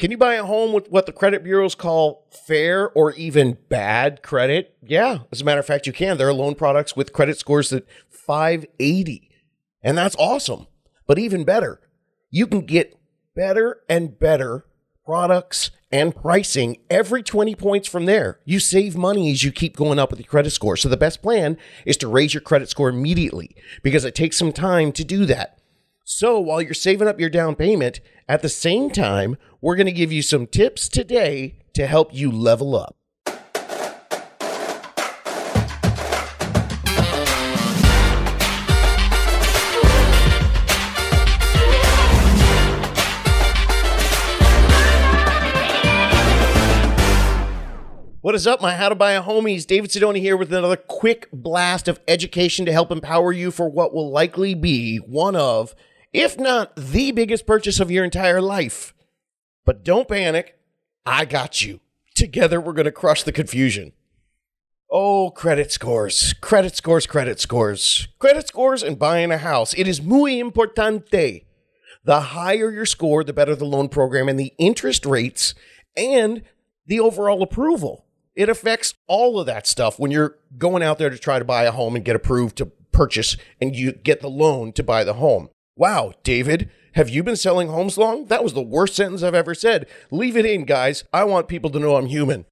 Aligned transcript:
Can 0.00 0.10
you 0.10 0.16
buy 0.16 0.36
a 0.36 0.46
home 0.46 0.72
with 0.72 0.90
what 0.90 1.04
the 1.04 1.12
credit 1.12 1.44
bureaus 1.44 1.74
call 1.74 2.26
fair 2.46 2.88
or 2.92 3.12
even 3.12 3.58
bad 3.68 4.22
credit? 4.22 4.74
Yeah, 4.82 5.18
as 5.30 5.42
a 5.42 5.44
matter 5.44 5.60
of 5.60 5.66
fact, 5.66 5.86
you 5.86 5.92
can. 5.92 6.16
There 6.16 6.26
are 6.26 6.32
loan 6.32 6.54
products 6.54 6.96
with 6.96 7.12
credit 7.12 7.38
scores 7.38 7.68
that 7.68 7.86
580, 8.08 9.30
and 9.82 9.98
that's 9.98 10.16
awesome. 10.16 10.68
But 11.06 11.18
even 11.18 11.44
better, 11.44 11.82
you 12.30 12.46
can 12.46 12.62
get 12.62 12.98
better 13.36 13.82
and 13.90 14.18
better 14.18 14.64
products 15.04 15.70
and 15.92 16.16
pricing 16.16 16.78
every 16.88 17.22
20 17.22 17.54
points 17.54 17.86
from 17.86 18.06
there. 18.06 18.40
You 18.46 18.58
save 18.58 18.96
money 18.96 19.30
as 19.30 19.44
you 19.44 19.52
keep 19.52 19.76
going 19.76 19.98
up 19.98 20.08
with 20.10 20.20
your 20.20 20.28
credit 20.28 20.52
score. 20.52 20.78
So 20.78 20.88
the 20.88 20.96
best 20.96 21.20
plan 21.20 21.58
is 21.84 21.98
to 21.98 22.08
raise 22.08 22.32
your 22.32 22.40
credit 22.40 22.70
score 22.70 22.88
immediately 22.88 23.54
because 23.82 24.06
it 24.06 24.14
takes 24.14 24.38
some 24.38 24.52
time 24.52 24.92
to 24.92 25.04
do 25.04 25.26
that. 25.26 25.59
So 26.12 26.40
while 26.40 26.60
you're 26.60 26.74
saving 26.74 27.06
up 27.06 27.20
your 27.20 27.30
down 27.30 27.54
payment, 27.54 28.00
at 28.28 28.42
the 28.42 28.48
same 28.48 28.90
time, 28.90 29.36
we're 29.60 29.76
going 29.76 29.86
to 29.86 29.92
give 29.92 30.10
you 30.10 30.22
some 30.22 30.48
tips 30.48 30.88
today 30.88 31.54
to 31.74 31.86
help 31.86 32.12
you 32.12 32.32
level 32.32 32.74
up. 32.74 32.96
What 48.20 48.34
is 48.34 48.48
up, 48.48 48.60
my 48.60 48.74
How 48.74 48.88
to 48.88 48.96
Buy 48.96 49.12
a 49.12 49.22
Homies? 49.22 49.64
David 49.64 49.90
Sidoni 49.90 50.18
here 50.18 50.36
with 50.36 50.52
another 50.52 50.76
quick 50.76 51.28
blast 51.32 51.86
of 51.86 52.00
education 52.08 52.66
to 52.66 52.72
help 52.72 52.90
empower 52.90 53.30
you 53.30 53.52
for 53.52 53.68
what 53.68 53.94
will 53.94 54.10
likely 54.10 54.54
be 54.54 54.96
one 54.96 55.36
of, 55.36 55.74
if 56.12 56.38
not 56.38 56.74
the 56.76 57.12
biggest 57.12 57.46
purchase 57.46 57.80
of 57.80 57.90
your 57.90 58.04
entire 58.04 58.40
life. 58.40 58.94
But 59.64 59.84
don't 59.84 60.08
panic, 60.08 60.58
I 61.06 61.24
got 61.24 61.62
you. 61.62 61.80
Together, 62.14 62.60
we're 62.60 62.72
going 62.72 62.84
to 62.86 62.92
crush 62.92 63.22
the 63.22 63.32
confusion. 63.32 63.92
Oh, 64.90 65.30
credit 65.30 65.70
scores, 65.70 66.32
credit 66.40 66.74
scores, 66.74 67.06
credit 67.06 67.38
scores, 67.38 68.08
credit 68.18 68.48
scores, 68.48 68.82
and 68.82 68.98
buying 68.98 69.30
a 69.30 69.38
house. 69.38 69.72
It 69.74 69.86
is 69.86 70.02
muy 70.02 70.42
importante. 70.42 71.44
The 72.02 72.20
higher 72.20 72.72
your 72.72 72.86
score, 72.86 73.22
the 73.22 73.32
better 73.32 73.54
the 73.54 73.64
loan 73.64 73.88
program 73.88 74.28
and 74.28 74.40
the 74.40 74.52
interest 74.58 75.06
rates 75.06 75.54
and 75.96 76.42
the 76.86 76.98
overall 76.98 77.42
approval. 77.42 78.06
It 78.34 78.48
affects 78.48 78.94
all 79.06 79.38
of 79.38 79.46
that 79.46 79.66
stuff 79.66 79.98
when 79.98 80.10
you're 80.10 80.38
going 80.58 80.82
out 80.82 80.98
there 80.98 81.10
to 81.10 81.18
try 81.18 81.38
to 81.38 81.44
buy 81.44 81.64
a 81.64 81.72
home 81.72 81.94
and 81.94 82.04
get 82.04 82.16
approved 82.16 82.56
to 82.56 82.66
purchase 82.66 83.36
and 83.60 83.76
you 83.76 83.92
get 83.92 84.20
the 84.20 84.30
loan 84.30 84.72
to 84.72 84.82
buy 84.82 85.04
the 85.04 85.14
home. 85.14 85.50
Wow, 85.80 86.12
David, 86.24 86.70
have 86.92 87.08
you 87.08 87.22
been 87.22 87.36
selling 87.36 87.68
homes 87.68 87.96
long? 87.96 88.26
That 88.26 88.44
was 88.44 88.52
the 88.52 88.60
worst 88.60 88.94
sentence 88.94 89.22
I've 89.22 89.34
ever 89.34 89.54
said. 89.54 89.86
Leave 90.10 90.36
it 90.36 90.44
in, 90.44 90.66
guys. 90.66 91.04
I 91.10 91.24
want 91.24 91.48
people 91.48 91.70
to 91.70 91.78
know 91.78 91.96
I'm 91.96 92.04
human. 92.04 92.44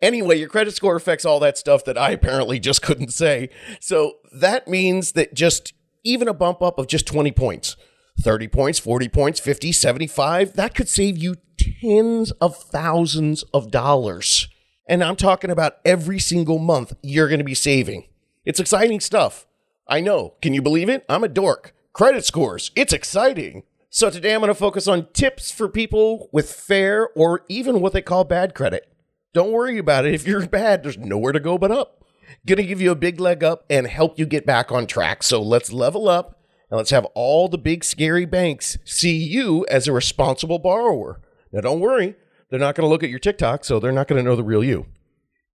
Anyway, 0.00 0.38
your 0.38 0.48
credit 0.48 0.74
score 0.74 0.96
affects 0.96 1.26
all 1.26 1.40
that 1.40 1.58
stuff 1.58 1.84
that 1.84 1.98
I 1.98 2.12
apparently 2.12 2.58
just 2.58 2.80
couldn't 2.82 3.12
say. 3.12 3.50
So 3.80 4.14
that 4.32 4.66
means 4.66 5.12
that 5.12 5.34
just 5.34 5.74
even 6.04 6.26
a 6.26 6.32
bump 6.32 6.62
up 6.62 6.78
of 6.78 6.86
just 6.86 7.06
20 7.06 7.32
points, 7.32 7.76
30 8.22 8.48
points, 8.48 8.78
40 8.78 9.10
points, 9.10 9.40
50, 9.40 9.70
75, 9.70 10.54
that 10.54 10.74
could 10.74 10.88
save 10.88 11.18
you 11.18 11.34
tens 11.58 12.30
of 12.40 12.56
thousands 12.56 13.42
of 13.52 13.70
dollars. 13.70 14.48
And 14.88 15.04
I'm 15.04 15.16
talking 15.16 15.50
about 15.50 15.80
every 15.84 16.18
single 16.18 16.58
month 16.58 16.94
you're 17.02 17.28
going 17.28 17.40
to 17.40 17.44
be 17.44 17.52
saving. 17.52 18.08
It's 18.46 18.58
exciting 18.58 19.00
stuff. 19.00 19.46
I 19.86 20.00
know. 20.00 20.36
Can 20.40 20.54
you 20.54 20.62
believe 20.62 20.88
it? 20.88 21.04
I'm 21.10 21.24
a 21.24 21.28
dork. 21.28 21.74
Credit 21.98 22.24
scores. 22.24 22.70
It's 22.76 22.92
exciting. 22.92 23.64
So 23.90 24.08
today 24.08 24.32
I'm 24.32 24.40
going 24.40 24.50
to 24.50 24.54
focus 24.54 24.86
on 24.86 25.08
tips 25.12 25.50
for 25.50 25.68
people 25.68 26.28
with 26.30 26.48
fair 26.48 27.08
or 27.16 27.44
even 27.48 27.80
what 27.80 27.92
they 27.92 28.02
call 28.02 28.22
bad 28.22 28.54
credit. 28.54 28.88
Don't 29.34 29.50
worry 29.50 29.78
about 29.78 30.06
it. 30.06 30.14
If 30.14 30.24
you're 30.24 30.46
bad, 30.46 30.84
there's 30.84 30.96
nowhere 30.96 31.32
to 31.32 31.40
go 31.40 31.58
but 31.58 31.72
up. 31.72 32.04
Going 32.46 32.58
to 32.58 32.62
give 32.62 32.80
you 32.80 32.92
a 32.92 32.94
big 32.94 33.18
leg 33.18 33.42
up 33.42 33.64
and 33.68 33.88
help 33.88 34.16
you 34.16 34.26
get 34.26 34.46
back 34.46 34.70
on 34.70 34.86
track. 34.86 35.24
So 35.24 35.42
let's 35.42 35.72
level 35.72 36.08
up 36.08 36.40
and 36.70 36.76
let's 36.76 36.90
have 36.90 37.04
all 37.16 37.48
the 37.48 37.58
big 37.58 37.82
scary 37.82 38.26
banks 38.26 38.78
see 38.84 39.16
you 39.16 39.66
as 39.68 39.88
a 39.88 39.92
responsible 39.92 40.60
borrower. 40.60 41.20
Now 41.50 41.62
don't 41.62 41.80
worry. 41.80 42.14
They're 42.48 42.60
not 42.60 42.76
going 42.76 42.86
to 42.86 42.90
look 42.90 43.02
at 43.02 43.10
your 43.10 43.18
TikTok, 43.18 43.64
so 43.64 43.80
they're 43.80 43.90
not 43.90 44.06
going 44.06 44.22
to 44.22 44.30
know 44.30 44.36
the 44.36 44.44
real 44.44 44.62
you. 44.62 44.86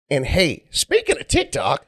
And 0.08 0.24
hey, 0.24 0.64
speaking 0.70 1.18
of 1.18 1.28
TikTok, 1.28 1.84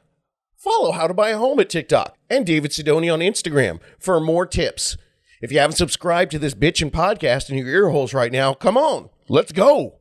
follow 0.63 0.93
How 0.93 1.07
to 1.07 1.13
Buy 1.13 1.29
a 1.29 1.37
Home 1.37 1.59
at 1.59 1.69
TikTok 1.69 2.17
and 2.29 2.45
David 2.45 2.71
Sidoni 2.71 3.13
on 3.13 3.19
Instagram 3.19 3.79
for 3.99 4.19
more 4.19 4.45
tips. 4.45 4.97
If 5.41 5.51
you 5.51 5.59
haven't 5.59 5.75
subscribed 5.75 6.31
to 6.31 6.39
this 6.39 6.53
bitchin' 6.53 6.89
podcast 6.89 7.49
in 7.49 7.57
your 7.57 7.67
ear 7.67 7.89
holes 7.89 8.13
right 8.13 8.31
now, 8.31 8.53
come 8.53 8.77
on, 8.77 9.09
let's 9.27 9.51
go. 9.51 9.95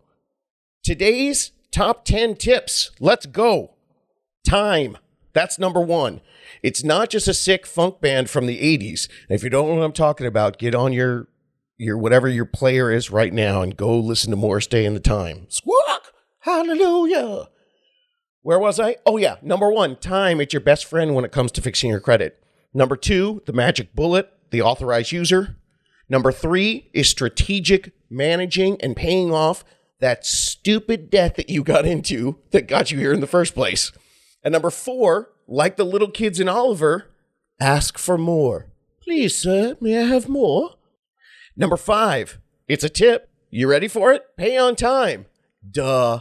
Today's 0.84 1.50
top 1.73 2.05
10 2.05 2.37
tips. 2.37 2.93
Let's 3.00 3.27
go. 3.27 3.75
Time. 4.47 4.99
That's 5.33 5.59
number 5.59 5.81
one. 5.81 6.21
It's 6.62 6.84
not 6.84 7.11
just 7.11 7.27
a 7.27 7.34
sick 7.34 7.67
funk 7.67 8.00
band 8.00 8.31
from 8.31 8.47
the 8.47 8.61
80s. 8.61 9.09
If 9.29 9.43
you 9.43 9.50
don't 9.50 9.69
know 9.69 9.75
what 9.75 9.84
I'm 9.84 9.93
talking 9.93 10.27
about, 10.27 10.59
get 10.59 10.75
on 10.75 10.93
your 10.93 11.29
your 11.79 11.99
whatever 11.99 12.29
your 12.29 12.44
player 12.44 12.93
is 12.93 13.11
right 13.11 13.33
now 13.33 13.62
and 13.62 13.77
go 13.77 13.99
listen 13.99 14.31
to 14.31 14.37
Morris 14.37 14.69
Day 14.69 14.84
and 14.84 14.94
the 14.94 15.00
Time. 15.00 15.47
Squawk! 15.49 16.12
Hallelujah! 16.41 17.49
Where 18.43 18.59
was 18.59 18.81
I? 18.81 18.97
Oh, 19.07 19.17
yeah. 19.17 19.37
Number 19.41 19.71
one, 19.71 19.97
time. 19.97 20.41
It's 20.41 20.53
your 20.53 20.61
best 20.61 20.85
friend 20.85 21.15
when 21.15 21.25
it 21.25 21.33
comes 21.33 21.53
to 21.53 21.63
fixing 21.63 21.91
your 21.91 22.01
credit. 22.01 22.43
Number 22.75 22.97
two, 22.97 23.43
the 23.47 23.53
magic 23.53 23.95
bullet, 23.95 24.33
the 24.51 24.63
authorized 24.63 25.13
user. 25.13 25.57
Number 26.09 26.33
three 26.33 26.91
is 26.93 27.09
strategic 27.09 27.93
managing 28.11 28.81
and 28.81 28.97
paying 28.97 29.33
off 29.33 29.65
that 30.01 30.27
stupid 30.27 31.09
debt 31.09 31.37
that 31.37 31.49
you 31.49 31.63
got 31.63 31.87
into 31.87 32.39
that 32.51 32.67
got 32.67 32.91
you 32.91 32.99
here 32.99 33.13
in 33.13 33.21
the 33.21 33.27
first 33.27 33.55
place. 33.55 33.93
And 34.43 34.53
number 34.53 34.71
four, 34.71 35.31
like 35.47 35.77
the 35.77 35.85
little 35.85 36.11
kids 36.11 36.41
in 36.41 36.49
Oliver, 36.49 37.11
ask 37.61 37.97
for 37.97 38.19
more. 38.19 38.67
Please, 39.03 39.37
sir, 39.37 39.77
may 39.81 39.99
I 39.99 40.03
have 40.07 40.29
more? 40.29 40.71
Number 41.57 41.77
five, 41.77 42.39
it's 42.67 42.85
a 42.85 42.89
tip. 42.89 43.29
You 43.51 43.69
ready 43.69 43.87
for 43.87 44.13
it? 44.13 44.25
Pay 44.37 44.57
on 44.57 44.75
time. 44.75 45.27
Duh. 45.71 46.21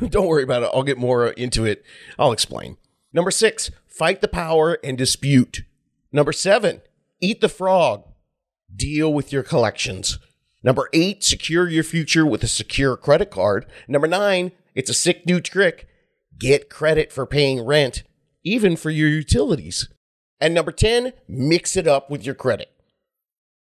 Don't 0.08 0.26
worry 0.26 0.42
about 0.42 0.62
it. 0.62 0.70
I'll 0.72 0.82
get 0.82 0.98
more 0.98 1.28
into 1.28 1.64
it. 1.64 1.84
I'll 2.18 2.32
explain. 2.32 2.76
Number 3.12 3.30
six, 3.30 3.70
fight 3.86 4.20
the 4.20 4.28
power 4.28 4.78
and 4.82 4.96
dispute. 4.96 5.62
Number 6.12 6.32
seven, 6.32 6.80
eat 7.20 7.40
the 7.40 7.48
frog. 7.48 8.04
Deal 8.74 9.12
with 9.12 9.32
your 9.32 9.42
collections. 9.42 10.18
Number 10.62 10.88
eight, 10.92 11.24
secure 11.24 11.68
your 11.68 11.82
future 11.84 12.24
with 12.24 12.42
a 12.42 12.48
secure 12.48 12.96
credit 12.96 13.30
card. 13.30 13.66
Number 13.88 14.06
nine, 14.06 14.52
it's 14.74 14.90
a 14.90 14.94
sick 14.94 15.26
new 15.26 15.40
trick. 15.40 15.88
Get 16.38 16.70
credit 16.70 17.12
for 17.12 17.26
paying 17.26 17.64
rent, 17.64 18.02
even 18.44 18.76
for 18.76 18.90
your 18.90 19.08
utilities. 19.08 19.88
And 20.40 20.54
number 20.54 20.72
10, 20.72 21.12
mix 21.28 21.76
it 21.76 21.86
up 21.86 22.10
with 22.10 22.24
your 22.24 22.34
credit. 22.34 22.70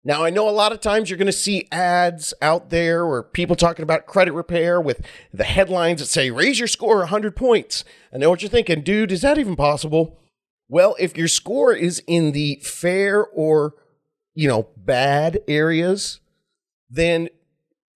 Now, 0.07 0.23
I 0.23 0.31
know 0.31 0.49
a 0.49 0.51
lot 0.51 0.71
of 0.71 0.79
times 0.79 1.11
you're 1.11 1.19
going 1.19 1.27
to 1.27 1.33
see 1.33 1.67
ads 1.73 2.33
out 2.41 2.71
there 2.71 3.05
or 3.05 3.25
people 3.25 3.57
talking 3.57 3.83
about 3.83 4.07
credit 4.07 4.35
repair 4.35 4.81
with 4.81 5.05
the 5.35 5.43
headlines 5.43 5.99
that 5.99 6.07
say, 6.07 6.31
raise 6.31 6.61
your 6.61 6.69
score 6.69 6.99
100 6.99 7.35
points. 7.35 7.83
I 8.15 8.19
know 8.19 8.31
what 8.31 8.41
you're 8.41 8.49
thinking, 8.49 8.83
dude, 8.83 9.11
is 9.11 9.23
that 9.23 9.37
even 9.37 9.57
possible? 9.57 10.21
Well, 10.69 10.95
if 11.01 11.17
your 11.17 11.27
score 11.27 11.75
is 11.75 12.05
in 12.07 12.31
the 12.31 12.61
fair 12.63 13.27
or, 13.27 13.75
you 14.33 14.47
know, 14.47 14.69
bad 14.77 15.41
areas, 15.49 16.21
then 16.89 17.29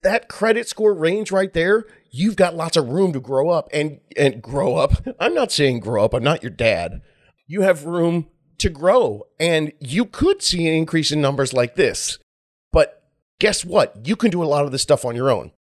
that 0.02 0.28
credit 0.28 0.66
score 0.68 0.92
range 0.92 1.30
right 1.30 1.52
there, 1.52 1.84
you've 2.10 2.34
got 2.34 2.56
lots 2.56 2.76
of 2.76 2.88
room 2.88 3.12
to 3.12 3.20
grow 3.20 3.50
up 3.50 3.68
and 3.72 4.00
and 4.16 4.42
grow 4.42 4.74
up. 4.74 5.06
I'm 5.20 5.34
not 5.34 5.52
saying 5.52 5.78
grow 5.78 6.06
up, 6.06 6.14
I'm 6.14 6.24
not 6.24 6.42
your 6.42 6.50
dad. 6.50 7.02
You 7.46 7.62
have 7.62 7.84
room 7.84 8.30
to 8.60 8.70
grow. 8.70 9.24
And 9.38 9.72
you 9.80 10.04
could 10.04 10.42
see 10.42 10.66
an 10.66 10.74
increase 10.74 11.10
in 11.10 11.20
numbers 11.20 11.52
like 11.52 11.74
this. 11.74 12.18
But 12.72 13.02
guess 13.38 13.64
what? 13.64 14.06
You 14.06 14.16
can 14.16 14.30
do 14.30 14.42
a 14.42 14.46
lot 14.46 14.64
of 14.64 14.72
this 14.72 14.82
stuff 14.82 15.04
on 15.04 15.16
your 15.16 15.30
own. 15.30 15.52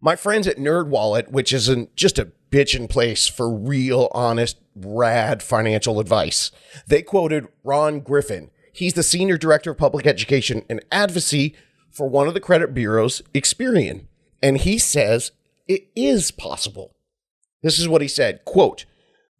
My 0.00 0.16
friends 0.16 0.46
at 0.46 0.58
NerdWallet, 0.58 1.30
which 1.30 1.52
is 1.52 1.68
not 1.68 1.88
just 1.94 2.18
a 2.18 2.32
bitchin' 2.50 2.90
place 2.90 3.28
for 3.28 3.50
real, 3.50 4.08
honest, 4.12 4.58
rad 4.74 5.42
financial 5.42 6.00
advice, 6.00 6.50
they 6.86 7.02
quoted 7.02 7.48
Ron 7.62 8.00
Griffin. 8.00 8.50
He's 8.72 8.94
the 8.94 9.02
senior 9.02 9.38
director 9.38 9.70
of 9.70 9.78
public 9.78 10.06
education 10.06 10.64
and 10.68 10.84
advocacy 10.90 11.54
for 11.90 12.08
one 12.08 12.26
of 12.26 12.34
the 12.34 12.40
credit 12.40 12.74
bureaus, 12.74 13.22
Experian. 13.34 14.06
And 14.42 14.58
he 14.58 14.78
says 14.78 15.30
it 15.68 15.88
is 15.94 16.30
possible. 16.30 16.96
This 17.62 17.78
is 17.78 17.86
what 17.86 18.02
he 18.02 18.08
said, 18.08 18.44
quote, 18.44 18.86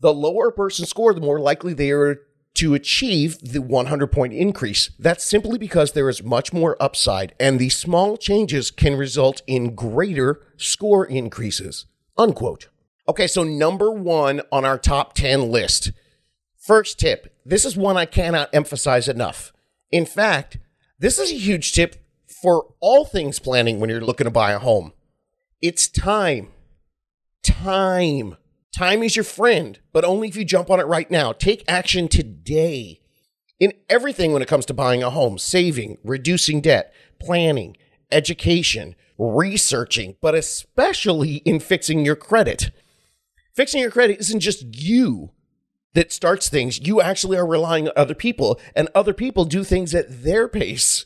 the 0.00 0.14
lower 0.14 0.48
a 0.48 0.52
person 0.52 0.86
score, 0.86 1.14
the 1.14 1.20
more 1.20 1.40
likely 1.40 1.74
they 1.74 1.90
are 1.90 2.20
to 2.54 2.74
achieve 2.74 3.38
the 3.40 3.62
100 3.62 4.06
point 4.08 4.32
increase. 4.32 4.90
That's 4.98 5.24
simply 5.24 5.58
because 5.58 5.92
there 5.92 6.08
is 6.08 6.22
much 6.22 6.52
more 6.52 6.76
upside, 6.80 7.34
and 7.40 7.58
the 7.58 7.70
small 7.70 8.16
changes 8.16 8.70
can 8.70 8.96
result 8.96 9.42
in 9.46 9.74
greater 9.74 10.40
score 10.56 11.04
increases. 11.04 11.86
Unquote. 12.18 12.68
Okay, 13.08 13.26
so 13.26 13.42
number 13.42 13.90
one 13.90 14.42
on 14.52 14.64
our 14.64 14.78
top 14.78 15.14
10 15.14 15.50
list. 15.50 15.92
First 16.56 17.00
tip 17.00 17.34
this 17.44 17.64
is 17.64 17.76
one 17.76 17.96
I 17.96 18.06
cannot 18.06 18.50
emphasize 18.52 19.08
enough. 19.08 19.52
In 19.90 20.06
fact, 20.06 20.58
this 20.98 21.18
is 21.18 21.32
a 21.32 21.36
huge 21.36 21.72
tip 21.72 21.96
for 22.26 22.66
all 22.80 23.04
things 23.04 23.38
planning 23.38 23.80
when 23.80 23.90
you're 23.90 24.00
looking 24.00 24.26
to 24.26 24.30
buy 24.30 24.52
a 24.52 24.58
home. 24.58 24.92
It's 25.60 25.88
time. 25.88 26.48
Time. 27.42 28.36
Time 28.72 29.02
is 29.02 29.14
your 29.14 29.24
friend, 29.24 29.78
but 29.92 30.04
only 30.04 30.28
if 30.28 30.36
you 30.36 30.44
jump 30.44 30.70
on 30.70 30.80
it 30.80 30.86
right 30.86 31.10
now. 31.10 31.32
Take 31.32 31.62
action 31.68 32.08
today 32.08 33.00
in 33.60 33.74
everything 33.90 34.32
when 34.32 34.40
it 34.40 34.48
comes 34.48 34.64
to 34.66 34.74
buying 34.74 35.02
a 35.02 35.10
home, 35.10 35.36
saving, 35.38 35.98
reducing 36.02 36.62
debt, 36.62 36.92
planning, 37.20 37.76
education, 38.10 38.94
researching, 39.18 40.16
but 40.22 40.34
especially 40.34 41.36
in 41.36 41.60
fixing 41.60 42.04
your 42.04 42.16
credit. 42.16 42.70
Fixing 43.54 43.82
your 43.82 43.90
credit 43.90 44.18
isn't 44.20 44.40
just 44.40 44.64
you 44.74 45.32
that 45.92 46.10
starts 46.10 46.48
things. 46.48 46.80
You 46.80 47.02
actually 47.02 47.36
are 47.36 47.46
relying 47.46 47.86
on 47.86 47.92
other 47.94 48.14
people, 48.14 48.58
and 48.74 48.88
other 48.94 49.12
people 49.12 49.44
do 49.44 49.64
things 49.64 49.94
at 49.94 50.24
their 50.24 50.48
pace. 50.48 51.04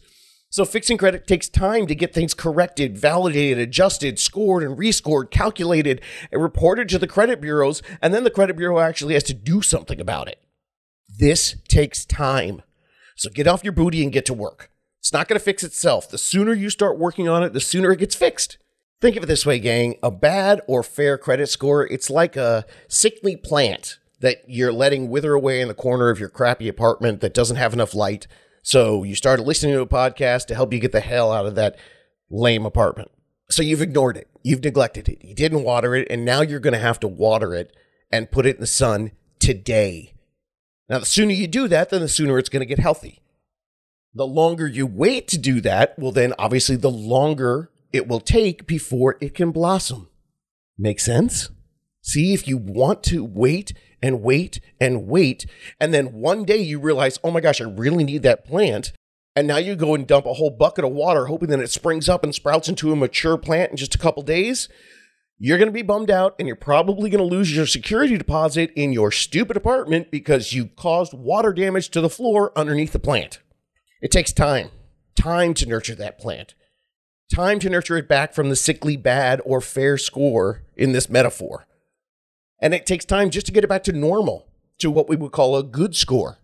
So 0.57 0.65
fixing 0.65 0.97
credit 0.97 1.27
takes 1.27 1.51
time 1.51 1.87
to 1.87 1.95
get 1.95 2.15
things 2.15 2.33
corrected, 2.33 2.97
validated, 2.97 3.59
adjusted, 3.59 4.19
scored 4.19 4.63
and 4.63 4.75
rescored, 4.75 5.31
calculated, 5.31 6.01
and 6.33 6.43
reported 6.43 6.89
to 6.89 6.99
the 6.99 7.07
credit 7.07 7.43
bureaus, 7.43 7.83
and 8.01 8.15
then 8.15 8.25
the 8.25 8.31
credit 8.31 8.57
bureau 8.57 8.79
actually 8.79 9.13
has 9.13 9.25
to 9.25 9.35
do 9.35 9.61
something 9.61 10.01
about 10.01 10.29
it. 10.29 10.41
This 11.15 11.57
takes 11.69 12.07
time. 12.07 12.63
So 13.17 13.29
get 13.29 13.47
off 13.47 13.65
your 13.65 13.75
booty 13.75 14.03
and 14.03 14.11
get 14.11 14.25
to 14.25 14.33
work. 14.33 14.71
It's 14.99 15.13
not 15.13 15.29
going 15.29 15.39
to 15.39 15.45
fix 15.45 15.63
itself. 15.63 16.09
The 16.09 16.17
sooner 16.17 16.55
you 16.55 16.71
start 16.71 16.99
working 16.99 17.29
on 17.29 17.43
it, 17.43 17.53
the 17.53 17.61
sooner 17.61 17.93
it 17.93 17.99
gets 17.99 18.15
fixed. 18.15 18.57
Think 19.03 19.17
of 19.17 19.25
it 19.25 19.27
this 19.27 19.45
way, 19.45 19.59
gang. 19.59 19.97
A 20.03 20.11
bad 20.11 20.63
or 20.67 20.83
fair 20.83 21.19
credit 21.19 21.51
score, 21.51 21.87
it's 21.87 22.09
like 22.09 22.35
a 22.35 22.65
sickly 22.89 23.37
plant 23.37 23.99
that 24.21 24.39
you're 24.47 24.73
letting 24.73 25.11
wither 25.11 25.35
away 25.35 25.61
in 25.61 25.69
the 25.69 25.75
corner 25.75 26.09
of 26.09 26.19
your 26.19 26.31
crappy 26.31 26.67
apartment 26.67 27.21
that 27.21 27.35
doesn't 27.35 27.57
have 27.57 27.75
enough 27.75 27.95
light. 27.95 28.27
So 28.67 29.05
you 29.05 29.15
started 29.15 29.45
listening 29.45 29.75
to 29.75 29.81
a 29.81 29.87
podcast 29.87 30.47
to 30.47 30.57
help 30.57 30.73
you 30.73 30.81
get 30.81 30.91
the 30.91 30.99
hell 30.99 31.31
out 31.31 31.47
of 31.47 31.55
that 31.55 31.79
lame 32.29 32.67
apartment. 32.67 33.13
So 33.49 33.63
you've 33.63 33.81
ignored 33.81 34.17
it. 34.17 34.29
You've 34.43 34.65
neglected 34.65 35.09
it. 35.09 35.25
You 35.25 35.37
didn't 35.37 35.63
water 35.63 35.95
it. 35.95 36.09
And 36.11 36.25
now 36.25 36.41
you're 36.41 36.59
going 36.59 36.73
to 36.73 36.81
have 36.81 36.99
to 37.01 37.07
water 37.07 37.55
it 37.55 37.73
and 38.11 38.29
put 38.29 38.45
it 38.45 38.57
in 38.57 38.61
the 38.61 38.67
sun 38.67 39.13
today. 39.39 40.15
Now, 40.89 40.99
the 40.99 41.07
sooner 41.07 41.31
you 41.31 41.47
do 41.47 41.69
that, 41.69 41.91
then 41.91 42.01
the 42.01 42.09
sooner 42.09 42.41
it's 42.41 42.49
going 42.49 42.59
to 42.59 42.67
get 42.67 42.81
healthy. 42.81 43.23
The 44.13 44.27
longer 44.27 44.67
you 44.67 44.85
wait 44.85 45.29
to 45.29 45.39
do 45.39 45.61
that, 45.61 45.97
well, 45.97 46.11
then 46.11 46.35
obviously 46.37 46.75
the 46.75 46.91
longer 46.91 47.71
it 47.93 48.09
will 48.09 48.19
take 48.19 48.67
before 48.67 49.17
it 49.21 49.33
can 49.33 49.53
blossom. 49.53 50.09
Make 50.77 50.99
sense? 50.99 51.51
See, 52.07 52.33
if 52.33 52.47
you 52.47 52.57
want 52.57 53.03
to 53.05 53.25
wait 53.25 53.73
and 54.01 54.23
wait 54.23 54.61
and 54.81 55.09
wait, 55.09 55.45
and 55.81 55.93
then 55.93 56.13
one 56.13 56.45
day 56.45 56.59
you 56.59 56.79
realize, 56.79 57.19
oh 57.25 57.33
my 57.33 57.41
gosh, 57.41 57.61
I 57.61 57.65
really 57.65 58.05
need 58.05 58.23
that 58.23 58.45
plant. 58.45 58.93
And 59.35 59.49
now 59.49 59.57
you 59.57 59.75
go 59.75 59.93
and 59.97 60.07
dump 60.07 60.25
a 60.25 60.35
whole 60.35 60.51
bucket 60.51 60.85
of 60.85 60.93
water, 60.93 61.27
hoping 61.27 61.49
that 61.51 61.59
it 61.59 61.71
springs 61.71 62.09
up 62.09 62.23
and 62.23 62.33
sprouts 62.33 62.69
into 62.69 62.93
a 62.93 62.97
mature 62.97 63.37
plant 63.37 63.73
in 63.73 63.77
just 63.77 63.97
a 63.97 63.99
couple 63.99 64.23
days. 64.23 64.69
You're 65.37 65.59
going 65.59 65.69
to 65.69 65.73
be 65.73 65.83
bummed 65.83 66.11
out, 66.11 66.37
and 66.39 66.47
you're 66.47 66.55
probably 66.55 67.11
going 67.11 67.29
to 67.29 67.37
lose 67.37 67.55
your 67.55 67.67
security 67.67 68.17
deposit 68.17 68.71
in 68.77 68.93
your 68.93 69.11
stupid 69.11 69.57
apartment 69.57 70.13
because 70.13 70.53
you 70.53 70.67
caused 70.67 71.13
water 71.13 71.53
damage 71.53 71.89
to 71.91 72.01
the 72.01 72.09
floor 72.09 72.57
underneath 72.57 72.93
the 72.93 73.01
plant. 73.01 73.41
It 74.01 74.13
takes 74.13 74.33
time, 74.33 74.71
time 75.17 75.55
to 75.55 75.67
nurture 75.67 75.97
that 75.97 76.21
plant, 76.21 76.55
time 77.35 77.59
to 77.59 77.69
nurture 77.69 77.97
it 77.97 78.09
back 78.09 78.33
from 78.33 78.49
the 78.49 78.57
sickly 78.57 78.97
bad 78.97 79.43
or 79.45 79.61
fair 79.61 79.99
score 79.99 80.63
in 80.77 80.93
this 80.93 81.11
metaphor. 81.11 81.67
And 82.61 82.75
it 82.75 82.87
takes 82.87 83.05
time 83.05 83.31
just 83.31 83.47
to 83.47 83.53
get 83.53 83.65
it 83.65 83.69
back 83.69 83.85
to 83.85 83.93
normal, 83.93 84.49
to 84.79 84.91
what 84.91 85.09
we 85.09 85.17
would 85.17 85.33
call 85.33 85.57
a 85.57 85.63
good 85.63 85.95
score. 85.95 86.39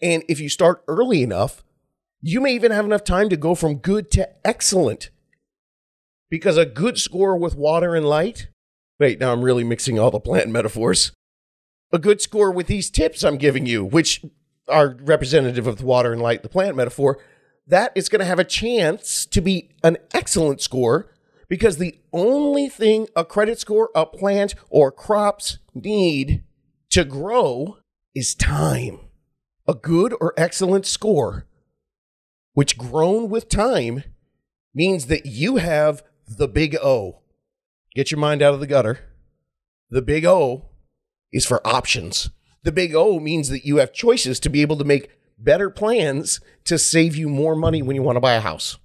And 0.00 0.24
if 0.28 0.40
you 0.40 0.48
start 0.48 0.82
early 0.88 1.22
enough, 1.22 1.62
you 2.20 2.40
may 2.40 2.54
even 2.54 2.72
have 2.72 2.84
enough 2.84 3.04
time 3.04 3.28
to 3.28 3.36
go 3.36 3.54
from 3.54 3.76
good 3.76 4.10
to 4.12 4.28
excellent. 4.46 5.10
Because 6.30 6.56
a 6.56 6.64
good 6.64 6.98
score 6.98 7.36
with 7.36 7.56
water 7.56 7.94
and 7.94 8.06
light, 8.06 8.48
wait, 8.98 9.20
now 9.20 9.32
I'm 9.32 9.42
really 9.42 9.64
mixing 9.64 9.98
all 9.98 10.10
the 10.10 10.20
plant 10.20 10.48
metaphors. 10.48 11.12
A 11.92 11.98
good 11.98 12.20
score 12.22 12.50
with 12.50 12.68
these 12.68 12.90
tips 12.90 13.22
I'm 13.22 13.36
giving 13.36 13.66
you, 13.66 13.84
which 13.84 14.24
are 14.68 14.96
representative 15.02 15.66
of 15.66 15.76
the 15.76 15.84
water 15.84 16.12
and 16.12 16.22
light, 16.22 16.42
the 16.42 16.48
plant 16.48 16.76
metaphor, 16.76 17.18
that 17.66 17.92
is 17.94 18.08
going 18.08 18.20
to 18.20 18.24
have 18.24 18.38
a 18.38 18.44
chance 18.44 19.26
to 19.26 19.40
be 19.40 19.70
an 19.84 19.98
excellent 20.12 20.60
score 20.60 21.12
because 21.52 21.76
the 21.76 21.94
only 22.14 22.66
thing 22.66 23.06
a 23.14 23.26
credit 23.26 23.60
score, 23.60 23.90
a 23.94 24.06
plant, 24.06 24.54
or 24.70 24.90
crops 24.90 25.58
need 25.74 26.42
to 26.88 27.04
grow 27.04 27.76
is 28.14 28.34
time. 28.34 28.98
A 29.68 29.74
good 29.74 30.14
or 30.18 30.32
excellent 30.38 30.86
score, 30.86 31.46
which 32.54 32.78
grown 32.78 33.28
with 33.28 33.50
time, 33.50 34.02
means 34.74 35.08
that 35.08 35.26
you 35.26 35.56
have 35.56 36.02
the 36.26 36.48
big 36.48 36.74
O. 36.76 37.20
Get 37.94 38.10
your 38.10 38.18
mind 38.18 38.40
out 38.40 38.54
of 38.54 38.60
the 38.60 38.66
gutter. 38.66 39.00
The 39.90 40.00
big 40.00 40.24
O 40.24 40.70
is 41.34 41.44
for 41.44 41.60
options. 41.66 42.30
The 42.62 42.72
big 42.72 42.94
O 42.94 43.20
means 43.20 43.50
that 43.50 43.66
you 43.66 43.76
have 43.76 43.92
choices 43.92 44.40
to 44.40 44.48
be 44.48 44.62
able 44.62 44.78
to 44.78 44.84
make 44.84 45.10
better 45.36 45.68
plans 45.68 46.40
to 46.64 46.78
save 46.78 47.14
you 47.14 47.28
more 47.28 47.54
money 47.54 47.82
when 47.82 47.94
you 47.94 48.02
want 48.02 48.16
to 48.16 48.20
buy 48.20 48.32
a 48.32 48.40
house. 48.40 48.78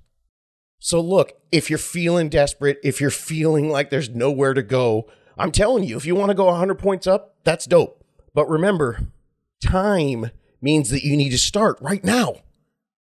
So, 0.79 1.01
look, 1.01 1.33
if 1.51 1.69
you're 1.69 1.79
feeling 1.79 2.29
desperate, 2.29 2.79
if 2.83 3.01
you're 3.01 3.09
feeling 3.09 3.69
like 3.69 3.89
there's 3.89 4.09
nowhere 4.09 4.53
to 4.53 4.61
go, 4.61 5.09
I'm 5.37 5.51
telling 5.51 5.83
you, 5.83 5.97
if 5.97 6.05
you 6.05 6.15
want 6.15 6.29
to 6.29 6.35
go 6.35 6.45
100 6.45 6.75
points 6.75 7.07
up, 7.07 7.35
that's 7.43 7.65
dope. 7.65 8.03
But 8.33 8.49
remember, 8.49 9.07
time 9.61 10.31
means 10.61 10.89
that 10.89 11.03
you 11.03 11.17
need 11.17 11.31
to 11.31 11.37
start 11.37 11.77
right 11.81 12.03
now. 12.03 12.37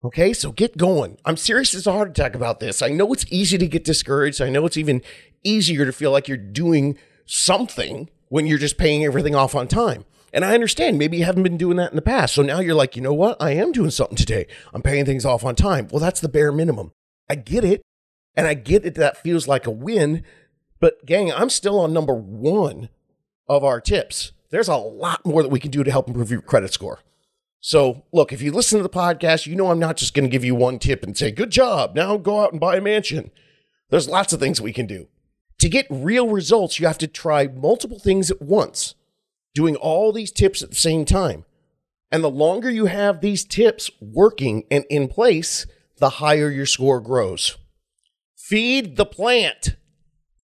Okay, 0.03 0.33
so 0.33 0.51
get 0.51 0.77
going. 0.77 1.17
I'm 1.25 1.37
serious 1.37 1.73
as 1.73 1.87
a 1.87 1.91
heart 1.91 2.09
attack 2.09 2.35
about 2.35 2.59
this. 2.59 2.83
I 2.83 2.89
know 2.89 3.11
it's 3.11 3.25
easy 3.29 3.57
to 3.57 3.67
get 3.67 3.83
discouraged. 3.83 4.39
I 4.39 4.49
know 4.49 4.65
it's 4.67 4.77
even 4.77 5.01
easier 5.43 5.85
to 5.85 5.91
feel 5.91 6.11
like 6.11 6.27
you're 6.27 6.37
doing 6.37 6.97
something 7.25 8.09
when 8.29 8.45
you're 8.45 8.59
just 8.59 8.77
paying 8.77 9.03
everything 9.03 9.33
off 9.33 9.55
on 9.55 9.67
time. 9.67 10.05
And 10.31 10.45
I 10.45 10.53
understand 10.53 10.99
maybe 10.99 11.17
you 11.17 11.25
haven't 11.25 11.43
been 11.43 11.57
doing 11.57 11.77
that 11.77 11.91
in 11.91 11.95
the 11.95 12.01
past. 12.01 12.35
So 12.35 12.43
now 12.43 12.59
you're 12.59 12.75
like, 12.75 12.95
you 12.95 13.01
know 13.01 13.13
what? 13.13 13.41
I 13.41 13.51
am 13.51 13.71
doing 13.71 13.89
something 13.89 14.17
today. 14.17 14.45
I'm 14.73 14.81
paying 14.83 15.05
things 15.05 15.25
off 15.25 15.43
on 15.43 15.55
time. 15.55 15.87
Well, 15.89 16.01
that's 16.01 16.19
the 16.19 16.29
bare 16.29 16.51
minimum. 16.51 16.91
I 17.29 17.35
get 17.35 17.63
it. 17.63 17.81
And 18.35 18.47
I 18.47 18.53
get 18.53 18.85
it 18.85 18.95
that 18.95 19.17
feels 19.17 19.47
like 19.47 19.65
a 19.65 19.71
win. 19.71 20.23
But 20.79 21.05
gang, 21.05 21.31
I'm 21.31 21.49
still 21.49 21.79
on 21.79 21.93
number 21.93 22.13
one 22.13 22.89
of 23.47 23.63
our 23.63 23.79
tips. 23.79 24.33
There's 24.49 24.67
a 24.67 24.75
lot 24.75 25.25
more 25.25 25.41
that 25.41 25.49
we 25.49 25.59
can 25.59 25.71
do 25.71 25.83
to 25.83 25.91
help 25.91 26.07
improve 26.07 26.31
your 26.31 26.41
credit 26.41 26.73
score. 26.73 26.99
So, 27.61 28.03
look, 28.13 28.31
if 28.31 28.41
you 28.41 28.51
listen 28.51 28.77
to 28.77 28.83
the 28.83 28.89
podcast, 28.89 29.47
you 29.47 29.55
know 29.55 29.71
I'm 29.71 29.79
not 29.79 29.97
just 29.97 30.13
going 30.13 30.25
to 30.25 30.31
give 30.31 30.45
you 30.45 30.53
one 30.53 30.77
tip 30.77 31.01
and 31.03 31.17
say, 31.17 31.31
good 31.31 31.49
job, 31.49 31.95
now 31.95 32.15
go 32.17 32.41
out 32.41 32.51
and 32.51 32.59
buy 32.59 32.75
a 32.75 32.81
mansion. 32.81 33.31
There's 33.89 34.07
lots 34.07 34.33
of 34.33 34.39
things 34.39 34.61
we 34.61 34.73
can 34.73 34.85
do. 34.85 35.07
To 35.59 35.69
get 35.69 35.87
real 35.89 36.29
results, 36.29 36.79
you 36.79 36.85
have 36.85 36.99
to 36.99 37.07
try 37.07 37.47
multiple 37.47 37.97
things 37.97 38.29
at 38.29 38.41
once, 38.41 38.93
doing 39.55 39.75
all 39.75 40.11
these 40.11 40.31
tips 40.31 40.61
at 40.61 40.69
the 40.69 40.75
same 40.75 41.05
time. 41.05 41.45
And 42.11 42.23
the 42.23 42.29
longer 42.29 42.69
you 42.69 42.85
have 42.85 43.21
these 43.21 43.43
tips 43.43 43.89
working 43.99 44.65
and 44.69 44.85
in 44.89 45.07
place, 45.07 45.65
the 45.97 46.09
higher 46.11 46.49
your 46.49 46.65
score 46.65 46.99
grows. 46.99 47.57
Feed 48.35 48.97
the 48.97 49.05
plant. 49.05 49.75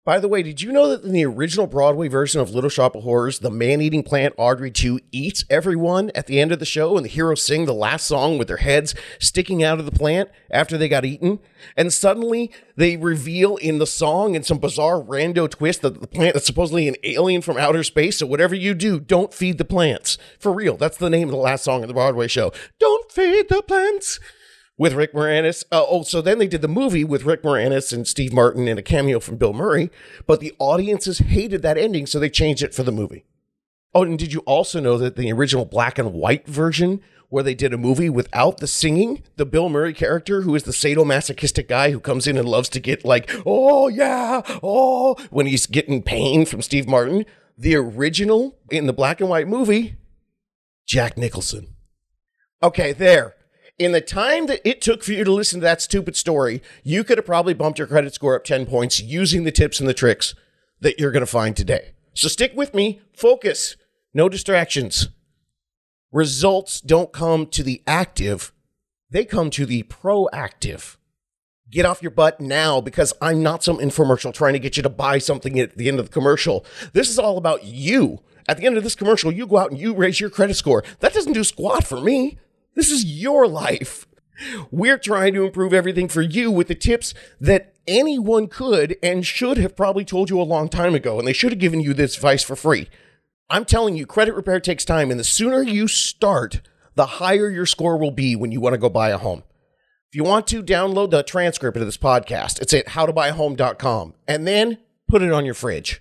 By 0.08 0.20
the 0.20 0.30
way, 0.30 0.42
did 0.42 0.62
you 0.62 0.72
know 0.72 0.88
that 0.88 1.04
in 1.04 1.12
the 1.12 1.25
original 1.25 1.68
Broadway 1.68 2.08
version 2.08 2.39
of 2.39 2.51
Little 2.51 2.70
Shop 2.70 2.96
of 2.96 3.04
Horrors, 3.04 3.39
the 3.39 3.51
man 3.51 3.82
eating 3.82 4.04
plant 4.04 4.34
Audrey 4.38 4.72
2 4.72 5.01
eats 5.12 5.44
everyone 5.50 6.12
at 6.16 6.27
the 6.27 6.39
end 6.39 6.54
of 6.54 6.60
the 6.60 6.66
show 6.66 6.96
and 6.96 7.04
the 7.04 7.10
heroes 7.10 7.44
sing 7.44 7.66
the 7.66 7.74
last 7.74 8.08
song 8.08 8.38
with 8.38 8.48
their 8.48 8.56
heads 8.56 8.96
sticking 9.20 9.66
out 9.66 9.80
of 9.80 9.86
the 9.86 9.92
plant 9.92 10.30
after 10.50 10.77
they 10.77 10.88
got 10.88 11.04
eaten? 11.04 11.39
And 11.75 11.92
suddenly 11.92 12.54
they 12.77 12.96
reveal 12.96 13.58
in 13.58 13.80
the 13.80 13.86
song 13.86 14.34
in 14.34 14.44
some 14.44 14.60
bizarre 14.60 15.01
rando 15.01 15.50
twist 15.50 15.82
that 15.82 16.00
the 16.00 16.08
plant 16.08 16.38
is 16.38 16.46
supposedly 16.46 16.88
an 16.88 16.96
alien 17.04 17.42
from 17.42 17.58
outer 17.58 17.84
space. 17.84 18.20
So 18.20 18.27
whatever 18.27 18.56
you 18.56 18.75
do, 18.75 19.01
don't 19.01 19.34
feed 19.34 19.58
the 19.58 19.66
plants. 19.66 20.18
For 20.39 20.54
real, 20.54 20.77
that's 20.77 20.96
the 20.96 21.10
name 21.10 21.27
of 21.27 21.34
the 21.34 21.38
last 21.38 21.66
song 21.66 21.82
of 21.82 21.89
the 21.89 21.94
Broadway 21.94 22.30
show. 22.30 22.54
Don't 22.80 23.12
feed 23.12 23.50
the 23.50 23.62
plants 23.62 24.22
with 24.77 24.93
Rick 24.93 25.13
Moranis. 25.13 25.63
Uh, 25.72 25.84
oh, 25.88 26.03
so 26.03 26.22
then 26.22 26.38
they 26.38 26.48
did 26.48 26.62
the 26.62 26.67
movie 26.67 27.03
with 27.03 27.25
Rick 27.25 27.43
Moranis 27.43 27.91
and 27.91 28.07
Steve 28.07 28.34
Martin 28.34 28.67
and 28.67 28.79
a 28.79 28.84
cameo 28.84 29.19
from 29.19 29.38
Bill 29.38 29.53
Murray, 29.53 29.89
but 30.25 30.39
the 30.39 30.53
audiences 30.60 31.19
hated 31.19 31.62
that 31.63 31.77
ending, 31.77 32.05
so 32.05 32.19
they 32.19 32.29
changed 32.29 32.63
it 32.63 32.74
for 32.74 32.84
the 32.84 32.91
movie. 32.91 33.25
Oh, 33.93 34.03
and 34.03 34.19
did 34.19 34.34
you 34.34 34.41
also 34.41 34.79
know 34.79 34.98
that 34.98 35.15
the 35.15 35.31
original 35.31 35.65
black 35.65 35.98
and 35.98 36.13
white 36.13 36.46
version, 36.48 37.01
where 37.29 37.43
they 37.43 37.55
did 37.55 37.74
a 37.74 37.77
movie 37.77 38.10
without 38.10 38.60
the 38.60 38.67
singing, 38.67 39.24
the 39.36 39.46
Bill 39.46 39.69
Murray 39.69 39.93
character, 39.93 40.41
who 40.41 40.53
is 40.55 40.63
the 40.63 40.72
sadomasochistic 40.72 41.67
guy 41.67 41.91
who 41.91 42.00
comes 42.00 42.27
in 42.27 42.38
and 42.38 42.48
loves 42.48 42.69
to 42.69 42.79
get 42.79 43.03
like, 43.03 43.29
oh 43.46 43.88
yeah, 43.88 44.41
oh, 44.62 45.15
when 45.29 45.48
he's 45.48 45.65
getting 45.65 46.03
pain 46.03 46.46
from 46.46 46.62
Steve 46.62 46.88
Martin, 46.88 47.25
the 47.57 47.75
original 47.75 48.57
in 48.69 48.86
the 48.86 48.93
black 48.93 49.19
and 49.19 49.29
white 49.29 49.48
movie, 49.48 49.96
Jack 50.86 51.17
Nicholson. 51.17 51.75
Okay, 52.62 52.93
there 52.93 53.37
in 53.79 53.91
the 53.91 54.01
time 54.01 54.48
that 54.48 54.67
it 54.67 54.81
took 54.81 55.03
for 55.03 55.12
you 55.12 55.24
to 55.24 55.31
listen 55.31 55.60
to 55.60 55.63
that 55.65 55.81
stupid 55.81 56.15
story, 56.15 56.62
you 56.84 57.03
could 57.03 57.17
have 57.17 57.25
probably 57.25 57.53
bumped 57.53 57.77
your 57.77 57.88
credit 57.88 58.13
score 58.13 58.36
up 58.36 58.43
10 58.43 58.65
points 58.65 59.00
using 59.00 59.43
the 59.43 59.51
tips 59.51 59.79
and 59.79 59.88
the 59.88 59.93
tricks 59.93 60.34
that 60.79 61.00
you're 61.00 61.12
going 61.12 61.22
to 61.22 61.27
find 61.27 61.55
today. 61.55 61.91
So 62.13 62.27
stick 62.27 62.53
with 62.55 62.74
me, 62.74 63.01
focus, 63.13 63.75
no 64.13 64.29
distractions. 64.29 65.10
Results 66.12 66.81
don't 66.81 67.13
come 67.13 67.46
to 67.48 67.62
the 67.62 67.84
active, 67.86 68.51
they 69.10 69.25
come 69.25 69.50
to 69.51 69.65
the 69.65 69.84
proactive. 69.84 70.98
Get 71.69 71.86
off 71.86 72.01
your 72.01 72.12
butt 72.12 72.39
now 72.39 72.79
because 72.79 73.13
I'm 73.22 73.43
not 73.43 73.62
some 73.62 73.77
infomercial 73.77 74.34
trying 74.34 74.53
to 74.53 74.60
get 74.60 74.77
you 74.77 74.84
to 74.84 74.89
buy 74.89 75.17
something 75.17 75.60
at 75.60 75.77
the 75.77 75.89
end 75.89 76.00
of 76.00 76.05
the 76.05 76.13
commercial. 76.13 76.65
This 76.93 77.10
is 77.10 77.19
all 77.19 77.38
about 77.38 77.65
you. 77.65 78.22
At 78.48 78.55
the 78.57 78.65
end 78.65 78.77
of 78.77 78.84
this 78.84 78.96
commercial, 78.96 79.34
you 79.34 79.46
go 79.46 79.57
out 79.57 79.72
and 79.72 79.79
you 79.79 79.93
raise 79.93 80.22
your 80.22 80.29
credit 80.29 80.55
score. 80.55 80.81
That 81.01 81.13
doesn't 81.13 81.34
do 81.34 81.43
squat 81.43 81.84
for 81.84 82.00
me. 82.00 82.38
This 82.77 82.91
is 82.91 83.03
your 83.03 83.48
life. 83.48 84.05
We're 84.69 85.00
trying 85.00 85.34
to 85.34 85.43
improve 85.43 85.74
everything 85.74 86.07
for 86.07 86.22
you 86.22 86.51
with 86.51 86.67
the 86.67 86.75
tips 86.75 87.15
that 87.41 87.74
anyone 87.88 88.48
could 88.48 88.98
and 89.01 89.25
should 89.25 89.57
have 89.57 89.75
probably 89.75 90.05
told 90.05 90.29
you 90.29 90.39
a 90.39 90.43
long 90.43 90.69
time 90.69 90.93
ago, 90.93 91.17
and 91.17 91.27
they 91.27 91.34
should 91.34 91.51
have 91.51 91.60
given 91.60 91.81
you 91.81 91.96
this 91.96 92.15
advice 92.15 92.43
for 92.43 92.55
free. 92.55 92.88
I'm 93.50 93.65
telling 93.65 93.98
you, 93.98 94.05
credit 94.05 94.36
repair 94.36 94.60
takes 94.60 94.86
time, 94.86 95.10
and 95.10 95.19
the 95.19 95.24
sooner 95.24 95.63
you 95.63 95.88
start, 95.88 96.62
the 96.93 97.07
higher 97.07 97.50
your 97.50 97.65
score 97.65 97.98
will 97.98 98.12
be 98.12 98.36
when 98.36 98.51
you 98.51 98.62
want 98.62 98.74
to 98.74 98.79
go 98.79 98.89
buy 98.89 99.10
a 99.10 99.17
home. 99.17 99.41
If 100.12 100.15
you 100.15 100.24
want 100.24 100.46
to 100.48 100.62
download 100.62 101.10
the 101.10 101.24
transcript 101.24 101.77
of 101.77 101.86
this 101.86 101.98
podcast, 101.98 102.62
it's 102.62 102.75
at 102.75 102.89
howtobuyahome.com 102.89 104.13
and 104.27 104.46
then 104.46 104.77
put 105.07 105.24
it 105.24 105.31
on 105.31 105.46
your 105.46 105.55
fridge. 105.55 106.00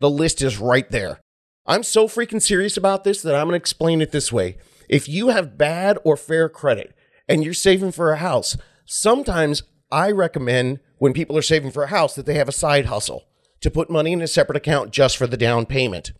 The 0.00 0.10
list 0.10 0.42
is 0.42 0.58
right 0.58 0.90
there. 0.90 1.20
I'm 1.64 1.82
so 1.82 2.06
freaking 2.06 2.42
serious 2.42 2.76
about 2.76 3.04
this 3.04 3.22
that 3.22 3.34
I'm 3.34 3.46
going 3.46 3.52
to 3.52 3.62
explain 3.62 4.02
it 4.02 4.12
this 4.12 4.30
way. 4.30 4.58
If 4.88 5.08
you 5.08 5.28
have 5.28 5.58
bad 5.58 5.98
or 6.04 6.16
fair 6.16 6.48
credit 6.48 6.94
and 7.28 7.44
you're 7.44 7.54
saving 7.54 7.92
for 7.92 8.12
a 8.12 8.18
house, 8.18 8.56
sometimes 8.86 9.62
I 9.90 10.10
recommend 10.10 10.80
when 10.98 11.12
people 11.12 11.36
are 11.36 11.42
saving 11.42 11.70
for 11.70 11.84
a 11.84 11.88
house 11.88 12.14
that 12.14 12.26
they 12.26 12.34
have 12.34 12.48
a 12.48 12.52
side 12.52 12.86
hustle 12.86 13.24
to 13.60 13.70
put 13.70 13.90
money 13.90 14.12
in 14.12 14.22
a 14.22 14.26
separate 14.26 14.56
account 14.56 14.90
just 14.90 15.16
for 15.16 15.26
the 15.26 15.36
down 15.36 15.66
payment. 15.66 16.12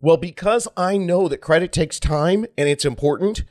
Well, 0.00 0.16
because 0.16 0.68
I 0.76 0.96
know 0.96 1.28
that 1.28 1.38
credit 1.38 1.72
takes 1.72 1.98
time 1.98 2.46
and 2.58 2.68
it's 2.68 2.84
important, 2.84 3.44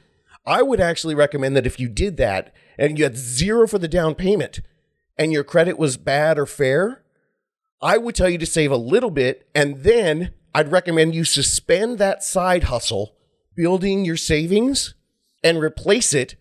I 0.46 0.62
would 0.62 0.80
actually 0.80 1.15
recommend 1.15 1.56
that 1.56 1.65
if 1.65 1.80
you 1.80 1.88
did 1.88 2.18
that 2.18 2.53
and 2.77 2.98
you 2.98 3.06
had 3.06 3.18
zero 3.18 3.68
for 3.68 3.80
the 3.80 3.88
down 3.88 4.15
payment 4.15 4.62
and 5.18 5.32
your 5.32 5.44
credit 5.44 5.77
was 5.77 5.98
bad 5.98 6.38
or 6.38 6.46
fair, 6.46 7.03
I 7.82 7.98
would 7.98 8.15
tell 8.15 8.30
you 8.30 8.38
to 8.38 8.46
save 8.46 8.72
a 8.72 8.77
little 8.77 9.12
bit 9.12 9.48
and 9.56 9.84
then 9.84 10.34
I'd 10.53 10.72
recommend 10.72 11.15
you 11.15 11.25
suspend 11.25 11.98
that 11.98 12.24
side 12.24 12.65
hustle, 12.65 13.15
building 13.56 14.06
your 14.06 14.18
savings, 14.18 14.96
and 15.44 15.60
replace 15.60 16.14
it 16.14 16.36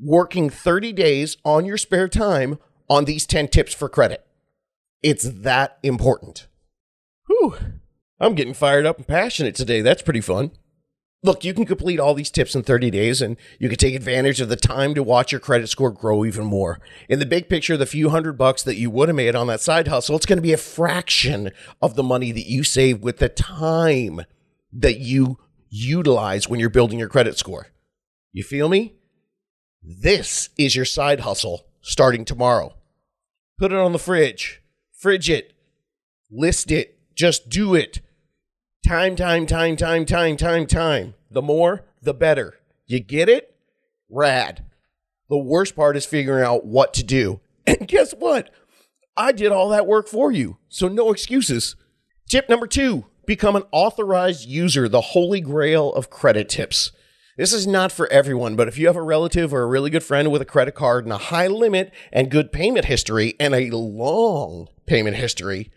working 0.00 0.48
30 0.48 0.92
days 0.92 1.36
on 1.44 1.66
your 1.66 1.76
spare 1.76 2.08
time 2.08 2.58
on 2.88 3.04
these 3.04 3.26
10 3.26 3.48
tips 3.48 3.74
for 3.74 3.88
credit. 3.88 4.26
It's 5.02 5.28
that 5.28 5.78
important. 5.82 6.48
Whew. 7.26 7.56
I'm 8.18 8.34
getting 8.34 8.54
fired 8.54 8.86
up 8.86 8.98
and 8.98 9.06
passionate 9.06 9.54
today. 9.54 9.80
That's 9.80 10.02
pretty 10.02 10.20
fun. 10.20 10.52
Look, 11.22 11.44
you 11.44 11.52
can 11.52 11.66
complete 11.66 12.00
all 12.00 12.14
these 12.14 12.30
tips 12.30 12.54
in 12.54 12.62
30 12.62 12.90
days 12.90 13.20
and 13.20 13.36
you 13.58 13.68
can 13.68 13.76
take 13.76 13.94
advantage 13.94 14.40
of 14.40 14.48
the 14.48 14.56
time 14.56 14.94
to 14.94 15.02
watch 15.02 15.32
your 15.32 15.40
credit 15.40 15.68
score 15.68 15.90
grow 15.90 16.24
even 16.24 16.46
more. 16.46 16.80
In 17.10 17.18
the 17.18 17.26
big 17.26 17.50
picture, 17.50 17.76
the 17.76 17.84
few 17.84 18.08
hundred 18.08 18.38
bucks 18.38 18.62
that 18.62 18.76
you 18.76 18.90
would 18.90 19.10
have 19.10 19.16
made 19.16 19.34
on 19.34 19.46
that 19.48 19.60
side 19.60 19.88
hustle, 19.88 20.16
it's 20.16 20.24
going 20.24 20.38
to 20.38 20.42
be 20.42 20.54
a 20.54 20.58
fraction 20.58 21.50
of 21.82 21.94
the 21.94 22.02
money 22.02 22.32
that 22.32 22.48
you 22.48 22.64
save 22.64 23.02
with 23.02 23.18
the 23.18 23.28
time 23.28 24.22
that 24.72 25.00
you 25.00 25.38
utilize 25.70 26.48
when 26.48 26.60
you're 26.60 26.68
building 26.68 26.98
your 26.98 27.08
credit 27.08 27.38
score. 27.38 27.68
You 28.32 28.42
feel 28.42 28.68
me? 28.68 28.94
This 29.82 30.50
is 30.58 30.76
your 30.76 30.84
side 30.84 31.20
hustle 31.20 31.66
starting 31.80 32.24
tomorrow. 32.24 32.74
Put 33.58 33.72
it 33.72 33.78
on 33.78 33.92
the 33.92 33.98
fridge, 33.98 34.62
fridge 34.92 35.30
it, 35.30 35.54
list 36.30 36.70
it, 36.70 36.98
just 37.14 37.48
do 37.48 37.74
it. 37.74 38.00
Time, 38.86 39.16
time, 39.16 39.46
time, 39.46 39.76
time, 39.76 40.04
time, 40.04 40.36
time, 40.36 40.66
time. 40.66 41.14
The 41.30 41.42
more, 41.42 41.84
the 42.02 42.14
better. 42.14 42.54
You 42.86 43.00
get 43.00 43.28
it? 43.28 43.54
Rad. 44.10 44.64
The 45.28 45.38
worst 45.38 45.76
part 45.76 45.96
is 45.96 46.06
figuring 46.06 46.44
out 46.44 46.66
what 46.66 46.92
to 46.94 47.04
do. 47.04 47.40
And 47.66 47.86
guess 47.86 48.12
what? 48.12 48.50
I 49.16 49.30
did 49.30 49.52
all 49.52 49.68
that 49.68 49.86
work 49.86 50.08
for 50.08 50.32
you. 50.32 50.56
So 50.68 50.88
no 50.88 51.12
excuses. 51.12 51.76
Tip 52.28 52.48
number 52.48 52.66
two 52.66 53.04
become 53.26 53.56
an 53.56 53.64
authorized 53.72 54.48
user, 54.48 54.88
the 54.88 55.00
holy 55.00 55.40
grail 55.40 55.92
of 55.92 56.10
credit 56.10 56.48
tips. 56.48 56.92
This 57.36 57.52
is 57.52 57.66
not 57.66 57.90
for 57.92 58.06
everyone, 58.12 58.56
but 58.56 58.68
if 58.68 58.76
you 58.76 58.86
have 58.86 58.96
a 58.96 59.02
relative 59.02 59.54
or 59.54 59.62
a 59.62 59.66
really 59.66 59.88
good 59.88 60.02
friend 60.02 60.30
with 60.30 60.42
a 60.42 60.46
credit 60.46 60.74
card 60.74 61.04
and 61.04 61.12
a 61.12 61.18
high 61.18 61.46
limit 61.46 61.92
and 62.12 62.30
good 62.30 62.52
payment 62.52 62.84
history 62.84 63.34
and 63.40 63.54
a 63.54 63.70
long 63.70 64.68
payment 64.86 65.16
history, 65.16 65.70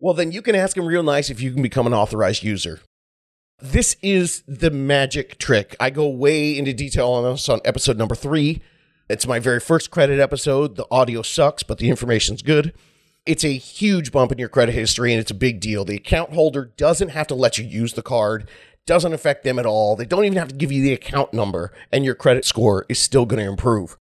well, 0.00 0.14
then 0.14 0.32
you 0.32 0.42
can 0.42 0.54
ask 0.54 0.76
them 0.76 0.86
real 0.86 1.02
nice 1.02 1.30
if 1.30 1.40
you 1.40 1.52
can 1.52 1.62
become 1.62 1.86
an 1.86 1.94
authorized 1.94 2.42
user. 2.42 2.80
This 3.60 3.96
is 4.02 4.42
the 4.46 4.70
magic 4.70 5.38
trick. 5.38 5.74
I 5.80 5.90
go 5.90 6.08
way 6.08 6.56
into 6.56 6.72
detail 6.72 7.08
on 7.08 7.32
this 7.32 7.48
on 7.48 7.60
episode 7.64 7.96
number 7.96 8.14
three. 8.14 8.60
It's 9.08 9.26
my 9.26 9.38
very 9.38 9.60
first 9.60 9.90
credit 9.90 10.20
episode. 10.20 10.76
The 10.76 10.86
audio 10.90 11.22
sucks, 11.22 11.62
but 11.62 11.78
the 11.78 11.88
information's 11.88 12.42
good. 12.42 12.74
It's 13.26 13.44
a 13.44 13.56
huge 13.56 14.10
bump 14.10 14.32
in 14.32 14.38
your 14.38 14.48
credit 14.48 14.72
history 14.72 15.12
and 15.12 15.20
it's 15.20 15.30
a 15.30 15.34
big 15.34 15.60
deal. 15.60 15.84
The 15.84 15.96
account 15.96 16.32
holder 16.32 16.72
doesn't 16.76 17.10
have 17.10 17.26
to 17.28 17.34
let 17.34 17.58
you 17.58 17.64
use 17.64 17.92
the 17.92 18.02
card, 18.02 18.48
doesn't 18.86 19.12
affect 19.12 19.44
them 19.44 19.58
at 19.58 19.66
all. 19.66 19.96
They 19.96 20.06
don't 20.06 20.24
even 20.24 20.38
have 20.38 20.48
to 20.48 20.54
give 20.54 20.72
you 20.72 20.82
the 20.82 20.94
account 20.94 21.34
number, 21.34 21.72
and 21.92 22.04
your 22.04 22.14
credit 22.14 22.44
score 22.46 22.86
is 22.88 22.98
still 22.98 23.26
going 23.26 23.44
to 23.44 23.50
improve. 23.50 23.98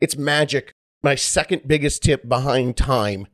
It's 0.00 0.16
magic. 0.16 0.74
My 1.02 1.16
second 1.16 1.62
biggest 1.66 2.04
tip 2.04 2.28
behind 2.28 2.76
time 2.76 3.26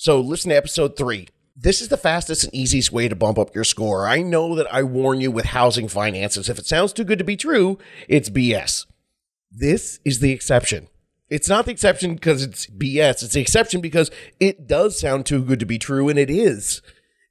so 0.00 0.18
listen 0.18 0.48
to 0.48 0.56
episode 0.56 0.96
three. 0.96 1.28
This 1.54 1.82
is 1.82 1.88
the 1.88 1.98
fastest 1.98 2.44
and 2.44 2.54
easiest 2.54 2.90
way 2.90 3.06
to 3.06 3.14
bump 3.14 3.38
up 3.38 3.54
your 3.54 3.64
score. 3.64 4.06
I 4.06 4.22
know 4.22 4.54
that 4.54 4.72
I 4.72 4.82
warn 4.82 5.20
you 5.20 5.30
with 5.30 5.44
housing 5.44 5.88
finances. 5.88 6.48
If 6.48 6.58
it 6.58 6.64
sounds 6.64 6.94
too 6.94 7.04
good 7.04 7.18
to 7.18 7.24
be 7.24 7.36
true, 7.36 7.76
it's 8.08 8.30
BS. 8.30 8.86
This 9.52 10.00
is 10.02 10.20
the 10.20 10.32
exception. 10.32 10.88
It's 11.30 11.48
not 11.48 11.64
the 11.64 11.70
exception 11.70 12.14
because 12.14 12.42
it's 12.42 12.66
BS. 12.66 13.22
It's 13.22 13.34
the 13.34 13.40
exception 13.40 13.80
because 13.80 14.10
it 14.40 14.66
does 14.66 14.98
sound 14.98 15.26
too 15.26 15.44
good 15.44 15.60
to 15.60 15.66
be 15.66 15.78
true, 15.78 16.08
and 16.08 16.18
it 16.18 16.28
is. 16.28 16.82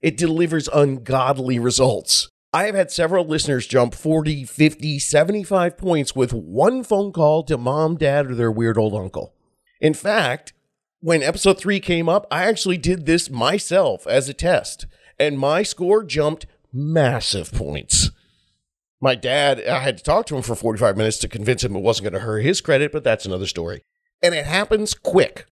It 0.01 0.15
delivers 0.15 0.69
ungodly 0.69 1.59
results. 1.59 2.29
I 2.53 2.63
have 2.63 2.75
had 2.75 2.89
several 2.89 3.25
listeners 3.25 3.67
jump 3.67 3.93
40, 3.93 4.45
50, 4.45 4.97
75 4.97 5.77
points 5.77 6.15
with 6.15 6.33
one 6.33 6.83
phone 6.83 7.11
call 7.11 7.43
to 7.43 7.57
mom, 7.57 7.97
dad, 7.97 8.31
or 8.31 8.35
their 8.35 8.51
weird 8.51 8.77
old 8.77 8.95
uncle. 8.95 9.35
In 9.81 9.93
fact, 9.93 10.53
when 11.01 11.21
episode 11.21 11.59
three 11.59 11.79
came 11.79 12.09
up, 12.09 12.25
I 12.31 12.45
actually 12.45 12.77
did 12.77 13.05
this 13.05 13.29
myself 13.29 14.07
as 14.07 14.29
a 14.29 14.33
test, 14.33 14.87
and 15.19 15.37
my 15.37 15.61
score 15.61 16.03
jumped 16.03 16.45
massive 16.73 17.51
points. 17.51 18.11
My 19.01 19.15
dad, 19.15 19.65
I 19.65 19.79
had 19.79 19.97
to 19.97 20.03
talk 20.03 20.25
to 20.27 20.35
him 20.35 20.41
for 20.41 20.55
45 20.55 20.97
minutes 20.97 21.17
to 21.19 21.27
convince 21.27 21.63
him 21.63 21.75
it 21.75 21.81
wasn't 21.81 22.05
going 22.05 22.19
to 22.19 22.25
hurt 22.25 22.39
his 22.39 22.61
credit, 22.61 22.91
but 22.91 23.03
that's 23.03 23.25
another 23.25 23.45
story. 23.45 23.83
And 24.21 24.35
it 24.35 24.45
happens 24.45 24.93
quick, 24.93 25.45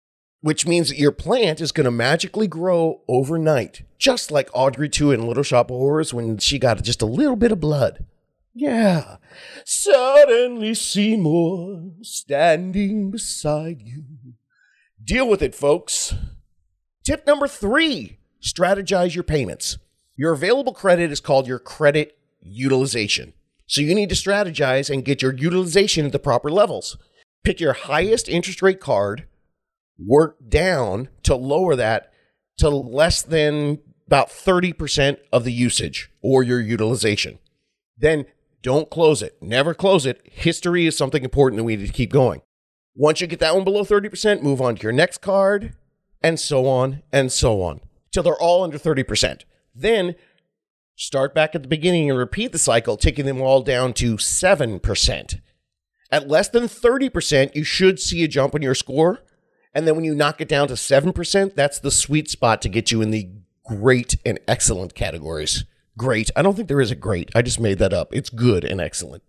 which 0.41 0.65
means 0.65 0.89
that 0.89 0.97
your 0.97 1.11
plant 1.11 1.61
is 1.61 1.71
going 1.71 1.85
to 1.85 1.91
magically 1.91 2.47
grow 2.47 3.01
overnight, 3.07 3.83
just 3.97 4.31
like 4.31 4.49
Audrey 4.53 4.89
2 4.89 5.11
in 5.11 5.27
Little 5.27 5.43
Shop 5.43 5.69
of 5.69 5.77
Horrors 5.77 6.13
when 6.13 6.37
she 6.37 6.57
got 6.59 6.81
just 6.83 7.01
a 7.01 7.07
little 7.07 7.35
bit 7.35 7.51
of 7.51 7.59
blood. 7.59 8.05
Yeah. 8.53 9.17
Suddenly 9.65 10.73
Seymour 10.73 11.91
standing 12.01 13.11
beside 13.11 13.81
you. 13.81 14.03
Deal 15.03 15.27
with 15.27 15.41
it, 15.41 15.53
folks. 15.53 16.15
Tip 17.03 17.27
number 17.27 17.47
three 17.47 18.17
strategize 18.41 19.13
your 19.13 19.23
payments. 19.23 19.77
Your 20.15 20.33
available 20.33 20.73
credit 20.73 21.11
is 21.11 21.19
called 21.19 21.47
your 21.47 21.59
credit 21.59 22.17
utilization. 22.41 23.33
So 23.67 23.81
you 23.81 23.93
need 23.95 24.09
to 24.09 24.15
strategize 24.15 24.89
and 24.91 25.03
get 25.03 25.21
your 25.21 25.33
utilization 25.33 26.05
at 26.05 26.11
the 26.11 26.19
proper 26.19 26.49
levels. 26.49 26.97
Pick 27.45 27.59
your 27.59 27.73
highest 27.73 28.27
interest 28.27 28.63
rate 28.63 28.79
card, 28.79 29.27
work 29.99 30.37
down 30.49 31.09
to 31.23 31.35
lower 31.35 31.75
that 31.75 32.11
to 32.57 32.69
less 32.69 33.21
than 33.21 33.79
about 34.07 34.29
30% 34.29 35.17
of 35.31 35.43
the 35.43 35.51
usage 35.51 36.09
or 36.23 36.41
your 36.41 36.59
utilization. 36.59 37.37
Then 37.97 38.25
don't 38.63 38.89
close 38.89 39.21
it. 39.21 39.37
Never 39.41 39.75
close 39.75 40.07
it. 40.07 40.21
History 40.25 40.87
is 40.87 40.97
something 40.97 41.23
important 41.23 41.57
that 41.57 41.65
we 41.65 41.75
need 41.75 41.85
to 41.85 41.93
keep 41.93 42.11
going. 42.11 42.41
Once 42.95 43.21
you 43.21 43.27
get 43.27 43.39
that 43.41 43.53
one 43.53 43.63
below 43.63 43.83
30%, 43.83 44.41
move 44.41 44.59
on 44.59 44.75
to 44.75 44.81
your 44.81 44.91
next 44.91 45.19
card, 45.19 45.75
and 46.23 46.39
so 46.39 46.65
on 46.65 47.03
and 47.13 47.31
so 47.31 47.61
on, 47.61 47.79
till 48.11 48.23
they're 48.23 48.33
all 48.41 48.63
under 48.63 48.79
30%. 48.79 49.43
Then 49.75 50.15
start 50.95 51.35
back 51.35 51.53
at 51.53 51.61
the 51.61 51.67
beginning 51.67 52.09
and 52.09 52.17
repeat 52.17 52.53
the 52.53 52.57
cycle, 52.57 52.97
taking 52.97 53.25
them 53.25 53.39
all 53.39 53.61
down 53.61 53.93
to 53.93 54.15
7%. 54.15 55.41
At 56.11 56.27
less 56.27 56.49
than 56.49 56.63
30%, 56.63 57.55
you 57.55 57.63
should 57.63 57.99
see 57.99 58.23
a 58.23 58.27
jump 58.27 58.55
in 58.55 58.61
your 58.61 58.75
score. 58.75 59.19
And 59.73 59.87
then 59.87 59.95
when 59.95 60.05
you 60.05 60.15
knock 60.15 60.39
it 60.39 60.47
down 60.47 60.67
to 60.69 60.75
7%, 60.75 61.55
that's 61.55 61.79
the 61.79 61.91
sweet 61.91 62.29
spot 62.29 62.61
to 62.61 62.69
get 62.69 62.91
you 62.91 63.01
in 63.01 63.11
the 63.11 63.29
great 63.65 64.17
and 64.25 64.39
excellent 64.47 64.95
categories. 64.95 65.65
Great. 65.97 66.29
I 66.35 66.41
don't 66.41 66.55
think 66.55 66.67
there 66.67 66.81
is 66.81 66.91
a 66.91 66.95
great. 66.95 67.29
I 67.35 67.41
just 67.41 67.59
made 67.59 67.79
that 67.79 67.93
up. 67.93 68.13
It's 68.13 68.29
good 68.29 68.63
and 68.63 68.79
excellent. 68.79 69.23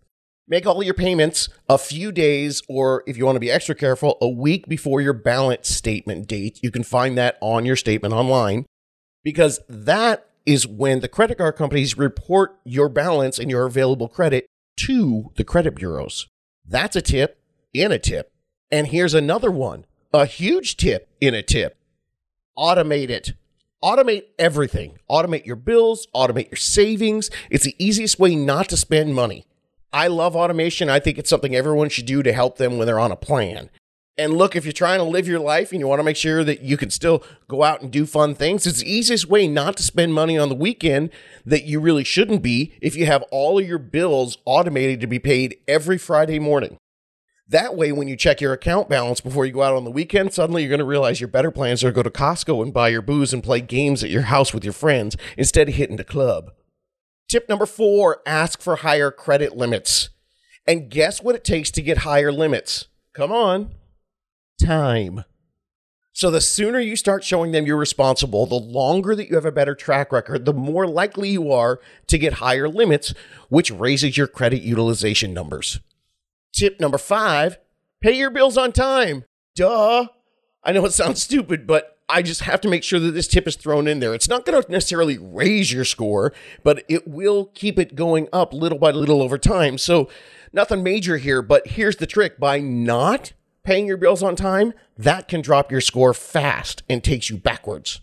Make 0.48 0.66
all 0.66 0.82
your 0.82 0.94
payments 0.94 1.48
a 1.68 1.76
few 1.76 2.12
days, 2.12 2.62
or 2.68 3.02
if 3.06 3.16
you 3.16 3.26
want 3.26 3.34
to 3.34 3.40
be 3.40 3.50
extra 3.50 3.74
careful, 3.74 4.16
a 4.20 4.28
week 4.28 4.68
before 4.68 5.00
your 5.00 5.12
balance 5.12 5.68
statement 5.68 6.28
date. 6.28 6.60
You 6.62 6.70
can 6.70 6.84
find 6.84 7.18
that 7.18 7.36
on 7.40 7.66
your 7.66 7.74
statement 7.74 8.14
online 8.14 8.66
because 9.24 9.58
that 9.68 10.28
is 10.44 10.64
when 10.64 11.00
the 11.00 11.08
credit 11.08 11.38
card 11.38 11.56
companies 11.56 11.98
report 11.98 12.56
your 12.64 12.88
balance 12.88 13.40
and 13.40 13.50
your 13.50 13.66
available 13.66 14.08
credit 14.08 14.46
to 14.76 15.32
the 15.36 15.42
credit 15.42 15.74
bureaus. 15.74 16.28
That's 16.68 16.96
a 16.96 17.02
tip 17.02 17.38
in 17.72 17.92
a 17.92 17.98
tip. 17.98 18.32
And 18.70 18.88
here's 18.88 19.14
another 19.14 19.50
one 19.50 19.84
A 20.12 20.26
huge 20.26 20.76
tip 20.76 21.08
in 21.20 21.34
a 21.34 21.42
tip 21.42 21.76
automate 22.56 23.10
it. 23.10 23.34
Automate 23.82 24.24
everything. 24.38 24.98
Automate 25.10 25.44
your 25.44 25.56
bills, 25.56 26.08
automate 26.14 26.50
your 26.50 26.56
savings. 26.56 27.30
It's 27.50 27.64
the 27.64 27.76
easiest 27.78 28.18
way 28.18 28.34
not 28.34 28.68
to 28.70 28.76
spend 28.76 29.14
money. 29.14 29.46
I 29.92 30.08
love 30.08 30.34
automation. 30.34 30.88
I 30.88 30.98
think 30.98 31.18
it's 31.18 31.30
something 31.30 31.54
everyone 31.54 31.88
should 31.88 32.06
do 32.06 32.22
to 32.22 32.32
help 32.32 32.58
them 32.58 32.78
when 32.78 32.86
they're 32.86 32.98
on 32.98 33.12
a 33.12 33.16
plan. 33.16 33.70
And 34.18 34.34
look, 34.34 34.56
if 34.56 34.64
you're 34.64 34.72
trying 34.72 34.98
to 34.98 35.04
live 35.04 35.28
your 35.28 35.40
life 35.40 35.72
and 35.72 35.80
you 35.80 35.86
want 35.86 35.98
to 36.00 36.04
make 36.04 36.16
sure 36.16 36.42
that 36.42 36.62
you 36.62 36.78
can 36.78 36.88
still 36.88 37.22
go 37.48 37.62
out 37.62 37.82
and 37.82 37.90
do 37.90 38.06
fun 38.06 38.34
things, 38.34 38.66
it's 38.66 38.80
the 38.80 38.90
easiest 38.90 39.28
way 39.28 39.46
not 39.46 39.76
to 39.76 39.82
spend 39.82 40.14
money 40.14 40.38
on 40.38 40.48
the 40.48 40.54
weekend 40.54 41.10
that 41.44 41.64
you 41.64 41.80
really 41.80 42.04
shouldn't 42.04 42.42
be 42.42 42.72
if 42.80 42.96
you 42.96 43.04
have 43.04 43.22
all 43.30 43.58
of 43.58 43.68
your 43.68 43.78
bills 43.78 44.38
automated 44.46 45.00
to 45.02 45.06
be 45.06 45.18
paid 45.18 45.58
every 45.68 45.98
Friday 45.98 46.38
morning. 46.38 46.78
That 47.46 47.76
way, 47.76 47.92
when 47.92 48.08
you 48.08 48.16
check 48.16 48.40
your 48.40 48.54
account 48.54 48.88
balance 48.88 49.20
before 49.20 49.44
you 49.44 49.52
go 49.52 49.62
out 49.62 49.76
on 49.76 49.84
the 49.84 49.90
weekend, 49.90 50.32
suddenly 50.32 50.62
you're 50.62 50.70
going 50.70 50.78
to 50.78 50.84
realize 50.84 51.20
your 51.20 51.28
better 51.28 51.50
plans 51.50 51.84
are 51.84 51.90
to 51.90 51.94
go 51.94 52.02
to 52.02 52.10
Costco 52.10 52.62
and 52.62 52.72
buy 52.72 52.88
your 52.88 53.02
booze 53.02 53.34
and 53.34 53.44
play 53.44 53.60
games 53.60 54.02
at 54.02 54.10
your 54.10 54.22
house 54.22 54.54
with 54.54 54.64
your 54.64 54.72
friends 54.72 55.16
instead 55.36 55.68
of 55.68 55.74
hitting 55.74 55.96
the 55.96 56.04
club. 56.04 56.52
Tip 57.28 57.48
number 57.50 57.66
four 57.66 58.22
ask 58.24 58.62
for 58.62 58.76
higher 58.76 59.10
credit 59.10 59.56
limits. 59.56 60.08
And 60.66 60.90
guess 60.90 61.22
what 61.22 61.36
it 61.36 61.44
takes 61.44 61.70
to 61.72 61.82
get 61.82 61.98
higher 61.98 62.32
limits? 62.32 62.88
Come 63.12 63.30
on 63.30 63.74
time. 64.62 65.24
So 66.16 66.30
the 66.30 66.40
sooner 66.40 66.80
you 66.80 66.96
start 66.96 67.24
showing 67.24 67.52
them 67.52 67.66
you're 67.66 67.76
responsible, 67.76 68.46
the 68.46 68.54
longer 68.54 69.14
that 69.14 69.28
you 69.28 69.34
have 69.34 69.44
a 69.44 69.52
better 69.52 69.74
track 69.74 70.12
record, 70.12 70.46
the 70.46 70.54
more 70.54 70.86
likely 70.86 71.28
you 71.28 71.52
are 71.52 71.78
to 72.06 72.16
get 72.16 72.34
higher 72.34 72.70
limits, 72.70 73.12
which 73.50 73.70
raises 73.70 74.16
your 74.16 74.26
credit 74.26 74.62
utilization 74.62 75.34
numbers. 75.34 75.78
Tip 76.54 76.80
number 76.80 76.96
five 76.96 77.58
pay 78.00 78.16
your 78.16 78.30
bills 78.30 78.56
on 78.56 78.72
time. 78.72 79.24
Duh. 79.54 80.06
I 80.64 80.72
know 80.72 80.86
it 80.86 80.92
sounds 80.94 81.22
stupid, 81.22 81.66
but 81.66 81.98
I 82.08 82.22
just 82.22 82.42
have 82.42 82.60
to 82.62 82.68
make 82.68 82.82
sure 82.82 82.98
that 82.98 83.10
this 83.10 83.28
tip 83.28 83.46
is 83.46 83.56
thrown 83.56 83.86
in 83.86 84.00
there. 84.00 84.14
It's 84.14 84.28
not 84.28 84.46
going 84.46 84.62
to 84.62 84.72
necessarily 84.72 85.18
raise 85.18 85.70
your 85.70 85.84
score, 85.84 86.32
but 86.62 86.82
it 86.88 87.06
will 87.06 87.46
keep 87.46 87.78
it 87.78 87.94
going 87.94 88.28
up 88.32 88.54
little 88.54 88.78
by 88.78 88.90
little 88.90 89.20
over 89.20 89.36
time. 89.38 89.76
So, 89.76 90.08
nothing 90.52 90.82
major 90.82 91.18
here, 91.18 91.42
but 91.42 91.66
here's 91.66 91.96
the 91.96 92.06
trick 92.06 92.38
by 92.38 92.60
not 92.60 93.32
paying 93.66 93.86
your 93.86 93.96
bills 93.96 94.22
on 94.22 94.36
time, 94.36 94.72
that 94.96 95.28
can 95.28 95.42
drop 95.42 95.70
your 95.70 95.80
score 95.80 96.14
fast 96.14 96.82
and 96.88 97.04
takes 97.04 97.28
you 97.28 97.36
backwards. 97.36 98.00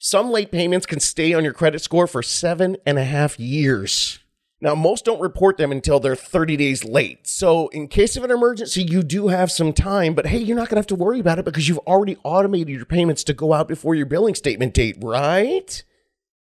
Some 0.00 0.30
late 0.30 0.52
payments 0.52 0.86
can 0.86 1.00
stay 1.00 1.32
on 1.32 1.44
your 1.44 1.52
credit 1.52 1.80
score 1.80 2.06
for 2.06 2.22
seven 2.22 2.76
and 2.84 2.98
a 2.98 3.04
half 3.04 3.38
years. 3.40 4.18
Now, 4.60 4.74
most 4.74 5.04
don't 5.04 5.20
report 5.20 5.56
them 5.56 5.70
until 5.70 6.00
they're 6.00 6.16
30 6.16 6.56
days 6.56 6.84
late. 6.84 7.28
So, 7.28 7.68
in 7.68 7.86
case 7.86 8.16
of 8.16 8.24
an 8.24 8.32
emergency, 8.32 8.82
you 8.82 9.04
do 9.04 9.28
have 9.28 9.52
some 9.52 9.72
time, 9.72 10.14
but 10.14 10.26
hey, 10.26 10.38
you're 10.38 10.56
not 10.56 10.68
going 10.68 10.76
to 10.76 10.80
have 10.80 10.86
to 10.88 10.96
worry 10.96 11.20
about 11.20 11.38
it 11.38 11.44
because 11.44 11.68
you've 11.68 11.78
already 11.78 12.16
automated 12.24 12.74
your 12.74 12.84
payments 12.84 13.22
to 13.24 13.34
go 13.34 13.52
out 13.52 13.68
before 13.68 13.94
your 13.94 14.06
billing 14.06 14.34
statement 14.34 14.74
date, 14.74 14.96
right? 15.00 15.84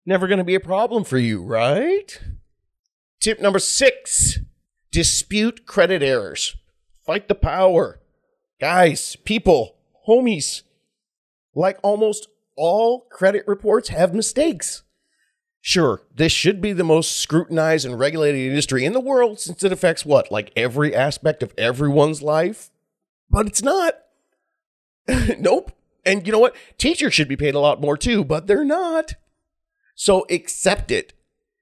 Never 0.07 0.29
going 0.29 0.39
to 0.39 0.45
be 0.45 0.55
a 0.55 0.61
problem 0.61 1.03
for 1.03 1.19
you, 1.19 1.43
right? 1.43 2.21
Tip 3.21 3.41
number 3.41 3.59
six 3.59 4.39
dispute 4.93 5.67
credit 5.67 6.03
errors. 6.03 6.57
Fight 7.05 7.27
the 7.27 7.35
power. 7.35 8.01
Guys, 8.61 9.17
people, 9.17 9.77
homies, 10.07 10.63
like 11.55 11.79
almost 11.83 12.29
all 12.57 13.01
credit 13.11 13.47
reports 13.47 13.89
have 13.89 14.15
mistakes. 14.15 14.83
Sure, 15.61 16.03
this 16.15 16.31
should 16.31 16.61
be 16.61 16.73
the 16.73 16.85
most 16.85 17.17
scrutinized 17.17 17.87
and 17.87 17.99
regulated 17.99 18.41
industry 18.41 18.85
in 18.85 18.93
the 18.93 19.01
world 19.01 19.41
since 19.41 19.65
it 19.65 19.73
affects 19.73 20.05
what, 20.05 20.31
like 20.31 20.53
every 20.55 20.95
aspect 20.95 21.43
of 21.43 21.55
everyone's 21.57 22.23
life? 22.23 22.71
But 23.31 23.47
it's 23.47 23.63
not. 23.63 23.95
nope. 25.39 25.73
And 26.05 26.27
you 26.27 26.33
know 26.33 26.39
what? 26.39 26.55
Teachers 26.77 27.15
should 27.15 27.29
be 27.29 27.37
paid 27.37 27.55
a 27.55 27.61
lot 27.61 27.81
more 27.81 27.97
too, 27.97 28.25
but 28.25 28.47
they're 28.47 28.65
not. 28.65 29.15
So 29.95 30.27
accept 30.29 30.91
it 30.91 31.15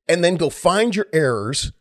and 0.09 0.25
then 0.25 0.37
go 0.37 0.51
find 0.51 0.97
your 0.97 1.07
errors, 1.12 1.73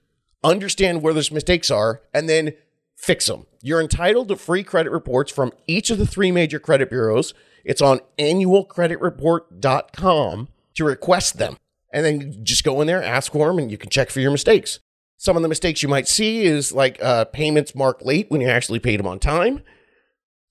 understand 0.43 1.01
where 1.01 1.13
those 1.13 1.31
mistakes 1.31 1.71
are, 1.71 2.01
and 2.13 2.29
then 2.29 2.53
fix 3.01 3.25
them. 3.25 3.47
You're 3.63 3.81
entitled 3.81 4.27
to 4.29 4.35
free 4.35 4.63
credit 4.63 4.91
reports 4.91 5.31
from 5.31 5.51
each 5.65 5.89
of 5.89 5.97
the 5.97 6.05
three 6.05 6.31
major 6.31 6.59
credit 6.59 6.91
bureaus. 6.91 7.33
It's 7.65 7.81
on 7.81 8.01
annualcreditreport.com 8.19 10.47
to 10.75 10.85
request 10.85 11.37
them. 11.37 11.57
And 11.93 12.05
then 12.05 12.45
just 12.45 12.63
go 12.63 12.79
in 12.79 12.87
there, 12.87 13.03
ask 13.03 13.33
for 13.33 13.47
them, 13.47 13.57
and 13.57 13.69
you 13.71 13.77
can 13.77 13.89
check 13.89 14.09
for 14.09 14.21
your 14.21 14.31
mistakes. 14.31 14.79
Some 15.17 15.35
of 15.35 15.41
the 15.41 15.49
mistakes 15.49 15.83
you 15.83 15.89
might 15.89 16.07
see 16.07 16.45
is 16.45 16.71
like 16.71 17.03
uh, 17.03 17.25
payments 17.25 17.75
marked 17.75 18.03
late 18.03 18.27
when 18.29 18.39
you 18.39 18.47
actually 18.47 18.79
paid 18.79 18.99
them 18.99 19.07
on 19.07 19.19
time. 19.19 19.61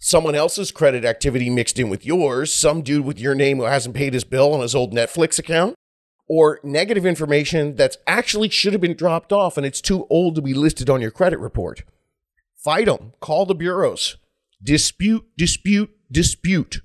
Someone 0.00 0.34
else's 0.34 0.70
credit 0.70 1.04
activity 1.04 1.48
mixed 1.50 1.78
in 1.78 1.88
with 1.88 2.04
yours. 2.04 2.52
Some 2.52 2.82
dude 2.82 3.04
with 3.04 3.18
your 3.18 3.34
name 3.34 3.58
who 3.58 3.64
hasn't 3.64 3.94
paid 3.94 4.12
his 4.12 4.24
bill 4.24 4.52
on 4.52 4.60
his 4.60 4.74
old 4.74 4.92
Netflix 4.92 5.38
account. 5.38 5.76
Or 6.28 6.60
negative 6.62 7.06
information 7.06 7.76
that's 7.76 7.98
actually 8.06 8.48
should 8.48 8.72
have 8.72 8.80
been 8.80 8.96
dropped 8.96 9.32
off 9.32 9.56
and 9.56 9.66
it's 9.66 9.80
too 9.80 10.06
old 10.10 10.36
to 10.36 10.42
be 10.42 10.54
listed 10.54 10.90
on 10.90 11.00
your 11.00 11.10
credit 11.10 11.38
report. 11.38 11.82
Fight 12.62 12.86
them. 12.86 13.12
Call 13.20 13.46
the 13.46 13.54
bureaus. 13.54 14.16
Dispute, 14.62 15.24
dispute, 15.36 15.90
dispute. 16.12 16.82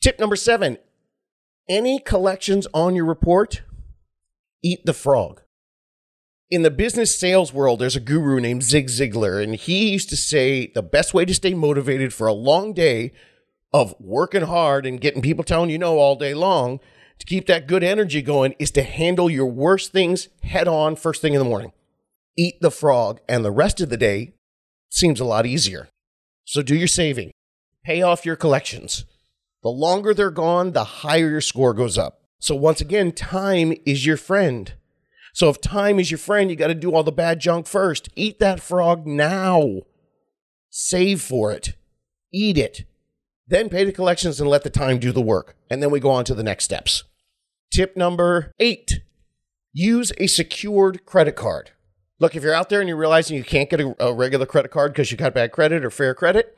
Tip 0.00 0.20
number 0.20 0.36
seven 0.36 0.78
any 1.68 1.98
collections 1.98 2.66
on 2.72 2.94
your 2.94 3.04
report, 3.04 3.62
eat 4.62 4.86
the 4.86 4.94
frog. 4.94 5.42
In 6.50 6.62
the 6.62 6.70
business 6.70 7.18
sales 7.18 7.52
world, 7.52 7.78
there's 7.78 7.96
a 7.96 8.00
guru 8.00 8.40
named 8.40 8.62
Zig 8.62 8.86
Ziglar, 8.86 9.42
and 9.42 9.54
he 9.54 9.90
used 9.90 10.08
to 10.08 10.16
say 10.16 10.68
the 10.74 10.82
best 10.82 11.12
way 11.12 11.26
to 11.26 11.34
stay 11.34 11.52
motivated 11.52 12.14
for 12.14 12.26
a 12.26 12.32
long 12.32 12.72
day 12.72 13.12
of 13.70 13.94
working 14.00 14.44
hard 14.44 14.86
and 14.86 15.00
getting 15.00 15.20
people 15.20 15.44
telling 15.44 15.68
you 15.68 15.76
no 15.76 15.98
all 15.98 16.16
day 16.16 16.32
long 16.32 16.80
to 17.18 17.26
keep 17.26 17.46
that 17.48 17.66
good 17.66 17.82
energy 17.82 18.22
going 18.22 18.54
is 18.58 18.70
to 18.70 18.82
handle 18.82 19.28
your 19.28 19.44
worst 19.44 19.92
things 19.92 20.28
head 20.42 20.66
on 20.66 20.96
first 20.96 21.20
thing 21.20 21.34
in 21.34 21.38
the 21.38 21.44
morning. 21.44 21.72
Eat 22.36 22.54
the 22.62 22.70
frog, 22.70 23.20
and 23.28 23.44
the 23.44 23.50
rest 23.50 23.80
of 23.82 23.90
the 23.90 23.96
day 23.98 24.32
seems 24.88 25.20
a 25.20 25.24
lot 25.24 25.46
easier. 25.46 25.88
So 26.44 26.62
do 26.62 26.74
your 26.74 26.88
saving, 26.88 27.32
pay 27.84 28.02
off 28.02 28.24
your 28.26 28.36
collections. 28.36 29.04
The 29.62 29.68
longer 29.68 30.14
they're 30.14 30.30
gone, 30.30 30.72
the 30.72 30.84
higher 30.84 31.28
your 31.28 31.40
score 31.40 31.74
goes 31.74 31.98
up. 31.98 32.22
So 32.38 32.54
once 32.54 32.80
again, 32.80 33.12
time 33.12 33.74
is 33.84 34.06
your 34.06 34.16
friend. 34.16 34.72
So 35.34 35.48
if 35.48 35.60
time 35.60 35.98
is 35.98 36.10
your 36.10 36.18
friend, 36.18 36.50
you 36.50 36.56
got 36.56 36.68
to 36.68 36.74
do 36.74 36.94
all 36.94 37.02
the 37.02 37.12
bad 37.12 37.40
junk 37.40 37.66
first. 37.66 38.08
Eat 38.16 38.38
that 38.38 38.60
frog 38.60 39.06
now. 39.06 39.82
Save 40.70 41.20
for 41.20 41.52
it. 41.52 41.74
Eat 42.32 42.56
it. 42.56 42.84
Then 43.46 43.68
pay 43.68 43.84
the 43.84 43.92
collections 43.92 44.40
and 44.40 44.48
let 44.48 44.62
the 44.62 44.70
time 44.70 44.98
do 44.98 45.12
the 45.12 45.22
work. 45.22 45.56
And 45.70 45.82
then 45.82 45.90
we 45.90 46.00
go 46.00 46.10
on 46.10 46.24
to 46.26 46.34
the 46.34 46.42
next 46.42 46.64
steps. 46.64 47.04
Tip 47.72 47.96
number 47.96 48.52
eight 48.58 49.00
use 49.72 50.12
a 50.18 50.26
secured 50.26 51.04
credit 51.06 51.36
card. 51.36 51.70
Look, 52.20 52.34
if 52.34 52.42
you're 52.42 52.54
out 52.54 52.68
there 52.68 52.80
and 52.80 52.88
you're 52.88 52.96
realizing 52.96 53.36
you 53.36 53.44
can't 53.44 53.70
get 53.70 53.80
a, 53.80 53.94
a 54.00 54.12
regular 54.12 54.46
credit 54.46 54.70
card 54.70 54.92
because 54.92 55.10
you 55.10 55.16
got 55.16 55.34
bad 55.34 55.52
credit 55.52 55.84
or 55.84 55.90
fair 55.90 56.14
credit, 56.14 56.56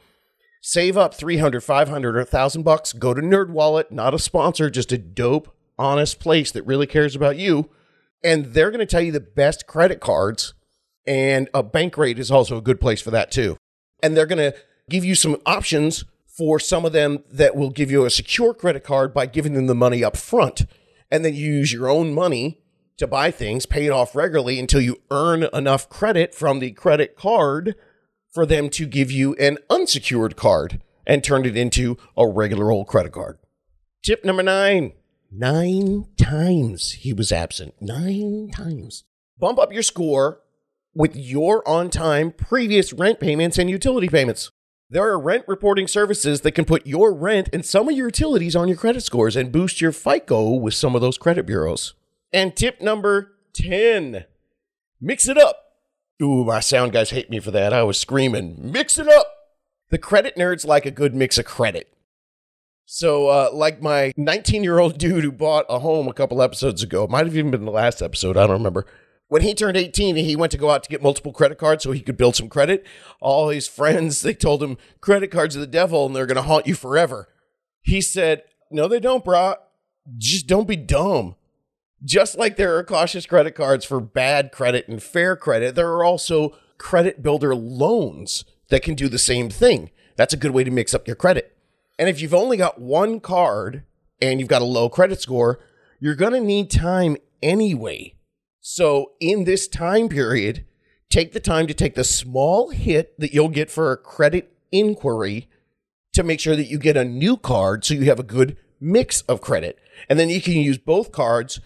save 0.62 0.96
up 0.96 1.14
300, 1.14 1.60
500 1.62 2.16
or 2.16 2.20
1000 2.20 2.62
bucks, 2.62 2.92
go 2.92 3.12
to 3.12 3.20
NerdWallet, 3.20 3.90
not 3.90 4.14
a 4.14 4.18
sponsor, 4.18 4.70
just 4.70 4.92
a 4.92 4.98
dope, 4.98 5.54
honest 5.78 6.18
place 6.18 6.50
that 6.52 6.66
really 6.66 6.86
cares 6.86 7.14
about 7.14 7.36
you, 7.36 7.68
and 8.24 8.46
they're 8.46 8.70
going 8.70 8.80
to 8.80 8.86
tell 8.86 9.00
you 9.00 9.12
the 9.12 9.20
best 9.20 9.66
credit 9.66 10.00
cards 10.00 10.54
and 11.06 11.48
a 11.54 11.62
Bankrate 11.62 12.18
is 12.18 12.30
also 12.30 12.56
a 12.56 12.62
good 12.62 12.80
place 12.80 13.00
for 13.00 13.10
that 13.10 13.30
too. 13.30 13.56
And 14.02 14.16
they're 14.16 14.26
going 14.26 14.52
to 14.52 14.54
give 14.88 15.04
you 15.04 15.14
some 15.14 15.36
options 15.46 16.04
for 16.26 16.58
some 16.58 16.84
of 16.84 16.92
them 16.92 17.24
that 17.30 17.56
will 17.56 17.70
give 17.70 17.90
you 17.90 18.04
a 18.04 18.10
secure 18.10 18.54
credit 18.54 18.84
card 18.84 19.12
by 19.12 19.26
giving 19.26 19.54
them 19.54 19.66
the 19.66 19.74
money 19.74 20.04
up 20.04 20.16
front. 20.16 20.66
And 21.10 21.24
then 21.24 21.34
you 21.34 21.52
use 21.52 21.72
your 21.72 21.88
own 21.88 22.14
money 22.14 22.59
to 23.00 23.06
buy 23.06 23.30
things, 23.30 23.66
pay 23.66 23.86
it 23.86 23.90
off 23.90 24.14
regularly 24.14 24.58
until 24.58 24.80
you 24.80 25.00
earn 25.10 25.48
enough 25.52 25.88
credit 25.88 26.34
from 26.34 26.60
the 26.60 26.70
credit 26.70 27.16
card 27.16 27.74
for 28.32 28.46
them 28.46 28.70
to 28.70 28.86
give 28.86 29.10
you 29.10 29.34
an 29.34 29.58
unsecured 29.68 30.36
card 30.36 30.80
and 31.06 31.24
turn 31.24 31.44
it 31.44 31.56
into 31.56 31.98
a 32.16 32.26
regular 32.26 32.70
old 32.70 32.86
credit 32.86 33.12
card. 33.12 33.38
Tip 34.02 34.24
number 34.24 34.42
nine 34.42 34.92
nine 35.32 36.06
times 36.16 36.92
he 36.92 37.12
was 37.12 37.32
absent. 37.32 37.74
Nine 37.80 38.50
times. 38.54 39.04
Bump 39.38 39.58
up 39.58 39.72
your 39.72 39.82
score 39.82 40.40
with 40.94 41.16
your 41.16 41.66
on 41.68 41.90
time 41.90 42.30
previous 42.30 42.92
rent 42.92 43.20
payments 43.20 43.58
and 43.58 43.68
utility 43.70 44.08
payments. 44.08 44.50
There 44.88 45.08
are 45.08 45.20
rent 45.20 45.44
reporting 45.46 45.86
services 45.86 46.40
that 46.40 46.52
can 46.52 46.64
put 46.64 46.86
your 46.86 47.14
rent 47.14 47.48
and 47.52 47.64
some 47.64 47.88
of 47.88 47.96
your 47.96 48.08
utilities 48.08 48.56
on 48.56 48.68
your 48.68 48.76
credit 48.76 49.02
scores 49.02 49.36
and 49.36 49.52
boost 49.52 49.80
your 49.80 49.92
FICO 49.92 50.50
with 50.54 50.74
some 50.74 50.94
of 50.94 51.00
those 51.00 51.16
credit 51.16 51.46
bureaus. 51.46 51.94
And 52.32 52.54
tip 52.56 52.80
number 52.80 53.32
10 53.54 54.24
mix 55.00 55.26
it 55.28 55.38
up. 55.38 55.56
Ooh, 56.22 56.44
my 56.44 56.60
sound 56.60 56.92
guys 56.92 57.10
hate 57.10 57.30
me 57.30 57.40
for 57.40 57.50
that. 57.50 57.72
I 57.72 57.82
was 57.82 57.98
screaming, 57.98 58.56
mix 58.58 58.98
it 58.98 59.08
up. 59.08 59.26
The 59.90 59.98
credit 59.98 60.36
nerds 60.36 60.66
like 60.66 60.86
a 60.86 60.90
good 60.90 61.14
mix 61.14 61.38
of 61.38 61.46
credit. 61.46 61.92
So, 62.84 63.28
uh, 63.28 63.50
like 63.52 63.80
my 63.82 64.12
19 64.16 64.62
year 64.62 64.78
old 64.78 64.98
dude 64.98 65.24
who 65.24 65.32
bought 65.32 65.64
a 65.68 65.78
home 65.78 66.08
a 66.08 66.12
couple 66.12 66.42
episodes 66.42 66.82
ago, 66.82 67.06
might 67.08 67.26
have 67.26 67.36
even 67.36 67.50
been 67.50 67.64
the 67.64 67.70
last 67.70 68.02
episode, 68.02 68.36
I 68.36 68.46
don't 68.46 68.58
remember. 68.58 68.84
when 69.28 69.42
he 69.42 69.54
turned 69.54 69.76
18 69.76 70.16
he 70.16 70.34
went 70.36 70.50
to 70.52 70.58
go 70.58 70.70
out 70.70 70.82
to 70.82 70.90
get 70.90 71.02
multiple 71.02 71.32
credit 71.32 71.56
cards 71.56 71.84
so 71.84 71.92
he 71.92 72.00
could 72.00 72.16
build 72.16 72.34
some 72.36 72.48
credit, 72.48 72.84
all 73.20 73.48
his 73.48 73.68
friends, 73.68 74.22
they 74.22 74.34
told 74.34 74.62
him 74.62 74.76
credit 75.00 75.30
cards 75.30 75.56
are 75.56 75.60
the 75.60 75.66
devil 75.66 76.04
and 76.06 76.14
they're 76.14 76.26
going 76.26 76.36
to 76.36 76.42
haunt 76.42 76.66
you 76.66 76.74
forever. 76.74 77.28
He 77.80 78.00
said, 78.00 78.42
no, 78.70 78.88
they 78.88 79.00
don't, 79.00 79.24
brah. 79.24 79.56
Just 80.18 80.46
don't 80.46 80.68
be 80.68 80.76
dumb. 80.76 81.36
Just 82.04 82.38
like 82.38 82.56
there 82.56 82.76
are 82.76 82.84
cautious 82.84 83.26
credit 83.26 83.54
cards 83.54 83.84
for 83.84 84.00
bad 84.00 84.52
credit 84.52 84.88
and 84.88 85.02
fair 85.02 85.36
credit, 85.36 85.74
there 85.74 85.92
are 85.92 86.04
also 86.04 86.56
credit 86.78 87.22
builder 87.22 87.54
loans 87.54 88.44
that 88.68 88.82
can 88.82 88.94
do 88.94 89.08
the 89.08 89.18
same 89.18 89.50
thing. 89.50 89.90
That's 90.16 90.32
a 90.32 90.38
good 90.38 90.52
way 90.52 90.64
to 90.64 90.70
mix 90.70 90.94
up 90.94 91.06
your 91.06 91.16
credit. 91.16 91.56
And 91.98 92.08
if 92.08 92.20
you've 92.20 92.34
only 92.34 92.56
got 92.56 92.80
one 92.80 93.20
card 93.20 93.84
and 94.20 94.40
you've 94.40 94.48
got 94.48 94.62
a 94.62 94.66
low 94.66 94.88
credit 94.88 95.20
score, 95.20 95.60
you're 95.98 96.14
going 96.14 96.32
to 96.32 96.40
need 96.40 96.70
time 96.70 97.16
anyway 97.42 98.14
so, 98.60 99.12
in 99.20 99.44
this 99.44 99.66
time 99.66 100.10
period, 100.10 100.66
take 101.08 101.32
the 101.32 101.40
time 101.40 101.66
to 101.66 101.74
take 101.74 101.94
the 101.94 102.04
small 102.04 102.70
hit 102.70 103.18
that 103.18 103.32
you'll 103.32 103.48
get 103.48 103.70
for 103.70 103.90
a 103.90 103.96
credit 103.96 104.52
inquiry 104.70 105.48
to 106.12 106.22
make 106.22 106.40
sure 106.40 106.56
that 106.56 106.68
you 106.68 106.78
get 106.78 106.96
a 106.96 107.04
new 107.04 107.38
card 107.38 107.84
so 107.84 107.94
you 107.94 108.04
have 108.04 108.20
a 108.20 108.24
good 108.24 108.58
mix 108.78 109.22
of 109.22 109.40
credit. 109.40 109.78
And 110.10 110.18
then 110.18 110.28
you 110.28 110.42
can 110.42 110.54
use 110.54 110.76
both 110.76 111.10
cards 111.10 111.60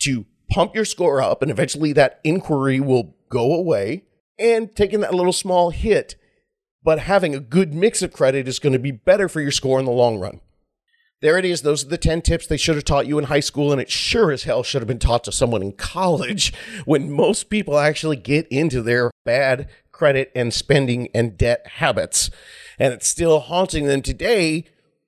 to 0.00 0.26
pump 0.50 0.74
your 0.74 0.84
score 0.84 1.20
up, 1.20 1.42
and 1.42 1.50
eventually 1.50 1.92
that 1.92 2.20
inquiry 2.24 2.80
will 2.80 3.14
go 3.28 3.54
away. 3.54 4.04
And 4.38 4.74
taking 4.74 5.00
that 5.00 5.14
little 5.14 5.32
small 5.32 5.70
hit, 5.70 6.14
but 6.84 7.00
having 7.00 7.34
a 7.34 7.40
good 7.40 7.74
mix 7.74 8.02
of 8.02 8.12
credit 8.12 8.46
is 8.46 8.60
going 8.60 8.72
to 8.72 8.78
be 8.78 8.92
better 8.92 9.28
for 9.28 9.40
your 9.40 9.50
score 9.50 9.80
in 9.80 9.84
the 9.84 9.90
long 9.90 10.18
run. 10.18 10.40
There 11.20 11.36
it 11.36 11.44
is. 11.44 11.62
Those 11.62 11.84
are 11.84 11.88
the 11.88 11.98
10 11.98 12.22
tips 12.22 12.46
they 12.46 12.56
should 12.56 12.76
have 12.76 12.84
taught 12.84 13.08
you 13.08 13.18
in 13.18 13.24
high 13.24 13.40
school, 13.40 13.72
and 13.72 13.80
it 13.80 13.90
sure 13.90 14.30
as 14.30 14.44
hell 14.44 14.62
should 14.62 14.80
have 14.80 14.86
been 14.86 15.00
taught 15.00 15.24
to 15.24 15.32
someone 15.32 15.62
in 15.62 15.72
college 15.72 16.52
when 16.84 17.10
most 17.10 17.50
people 17.50 17.78
actually 17.78 18.16
get 18.16 18.46
into 18.48 18.80
their 18.80 19.10
bad 19.24 19.68
credit 19.90 20.30
and 20.36 20.54
spending 20.54 21.08
and 21.12 21.36
debt 21.36 21.66
habits. 21.66 22.30
And 22.78 22.94
it's 22.94 23.08
still 23.08 23.40
haunting 23.40 23.86
them 23.86 24.02
today 24.02 24.66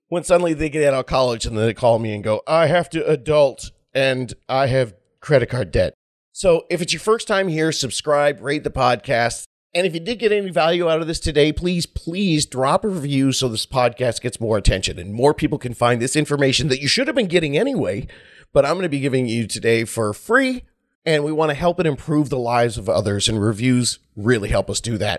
when 0.09 0.25
suddenly 0.25 0.53
they 0.53 0.69
get 0.69 0.93
out 0.93 0.99
of 0.99 1.07
college 1.07 1.47
and 1.47 1.57
they 1.57 1.73
call 1.73 2.01
me 2.01 2.13
and 2.13 2.25
go, 2.25 2.43
I 2.49 2.67
have 2.67 2.91
to 2.91 3.07
adult 3.07 3.71
and 3.95 4.33
I 4.49 4.67
have 4.67 4.95
credit 5.21 5.51
card 5.51 5.71
debt. 5.71 5.95
So 6.33 6.67
if 6.71 6.81
it's 6.81 6.93
your 6.93 7.01
first 7.01 7.29
time 7.29 7.49
here, 7.49 7.73
subscribe, 7.73 8.41
rate 8.41 8.65
the 8.65 8.71
podcast. 8.71 9.45
And 9.75 9.87
if 9.87 9.95
you 9.95 10.01
did 10.01 10.19
get 10.19 10.33
any 10.33 10.51
value 10.51 10.89
out 10.89 11.01
of 11.01 11.07
this 11.07 11.21
today, 11.21 11.53
please, 11.53 11.87
please 11.87 12.45
drop 12.45 12.85
a 12.85 12.89
review 12.89 13.31
so 13.33 13.49
this 13.49 13.67
podcast 13.67 14.21
gets 14.21 14.41
more 14.41 14.57
attention 14.59 14.99
and 14.99 15.15
more 15.15 15.33
people 15.33 15.59
can 15.59 15.75
find 15.75 16.03
this 16.03 16.17
information 16.17 16.69
that 16.69 16.81
you 16.81 16.89
should 16.89 17.07
have 17.07 17.15
been 17.15 17.29
getting 17.29 17.57
anyway. 17.57 18.09
But 18.53 18.65
I'm 18.65 18.75
going 18.75 18.83
to 18.83 18.89
be 18.89 19.01
giving 19.01 19.27
you 19.27 19.47
today 19.47 19.85
for 19.85 20.13
free. 20.13 20.65
And 21.05 21.25
we 21.25 21.33
want 21.33 21.51
to 21.51 21.55
help 21.55 21.81
it 21.81 21.87
improve 21.87 22.29
the 22.29 22.39
lives 22.39 22.77
of 22.77 22.87
others, 22.87 23.27
and 23.27 23.43
reviews 23.43 24.01
really 24.17 24.51
help 24.51 24.69
us 24.69 24.83
do 24.83 24.99
that. 24.99 25.19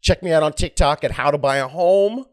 Check 0.00 0.22
me 0.22 0.32
out 0.32 0.42
on 0.42 0.54
TikTok 0.54 1.04
at 1.04 1.12
How 1.12 1.30
to 1.30 1.36
Buy 1.36 1.58
a 1.58 1.68
Home 1.68 2.24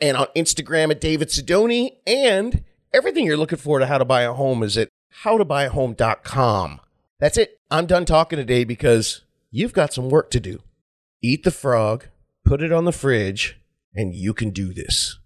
and 0.00 0.18
on 0.18 0.26
Instagram 0.36 0.90
at 0.90 1.00
David 1.00 1.28
Sidoni. 1.28 1.96
And 2.06 2.62
everything 2.92 3.24
you're 3.24 3.38
looking 3.38 3.58
for 3.58 3.78
to 3.78 3.86
How 3.86 3.96
to 3.96 4.04
Buy 4.04 4.22
a 4.22 4.34
Home 4.34 4.62
is 4.62 4.76
at 4.76 4.88
howtobuyahome.com. 5.24 6.80
That's 7.18 7.38
it. 7.38 7.60
I'm 7.70 7.86
done 7.86 8.04
talking 8.04 8.36
today 8.36 8.64
because 8.64 9.22
you've 9.50 9.72
got 9.72 9.92
some 9.92 10.08
work 10.08 10.30
to 10.30 10.40
do 10.40 10.62
eat 11.22 11.42
the 11.42 11.50
frog, 11.50 12.04
put 12.44 12.62
it 12.62 12.72
on 12.72 12.84
the 12.84 12.92
fridge, 12.92 13.60
and 13.94 14.14
you 14.14 14.32
can 14.32 14.50
do 14.50 14.72
this. 14.72 15.18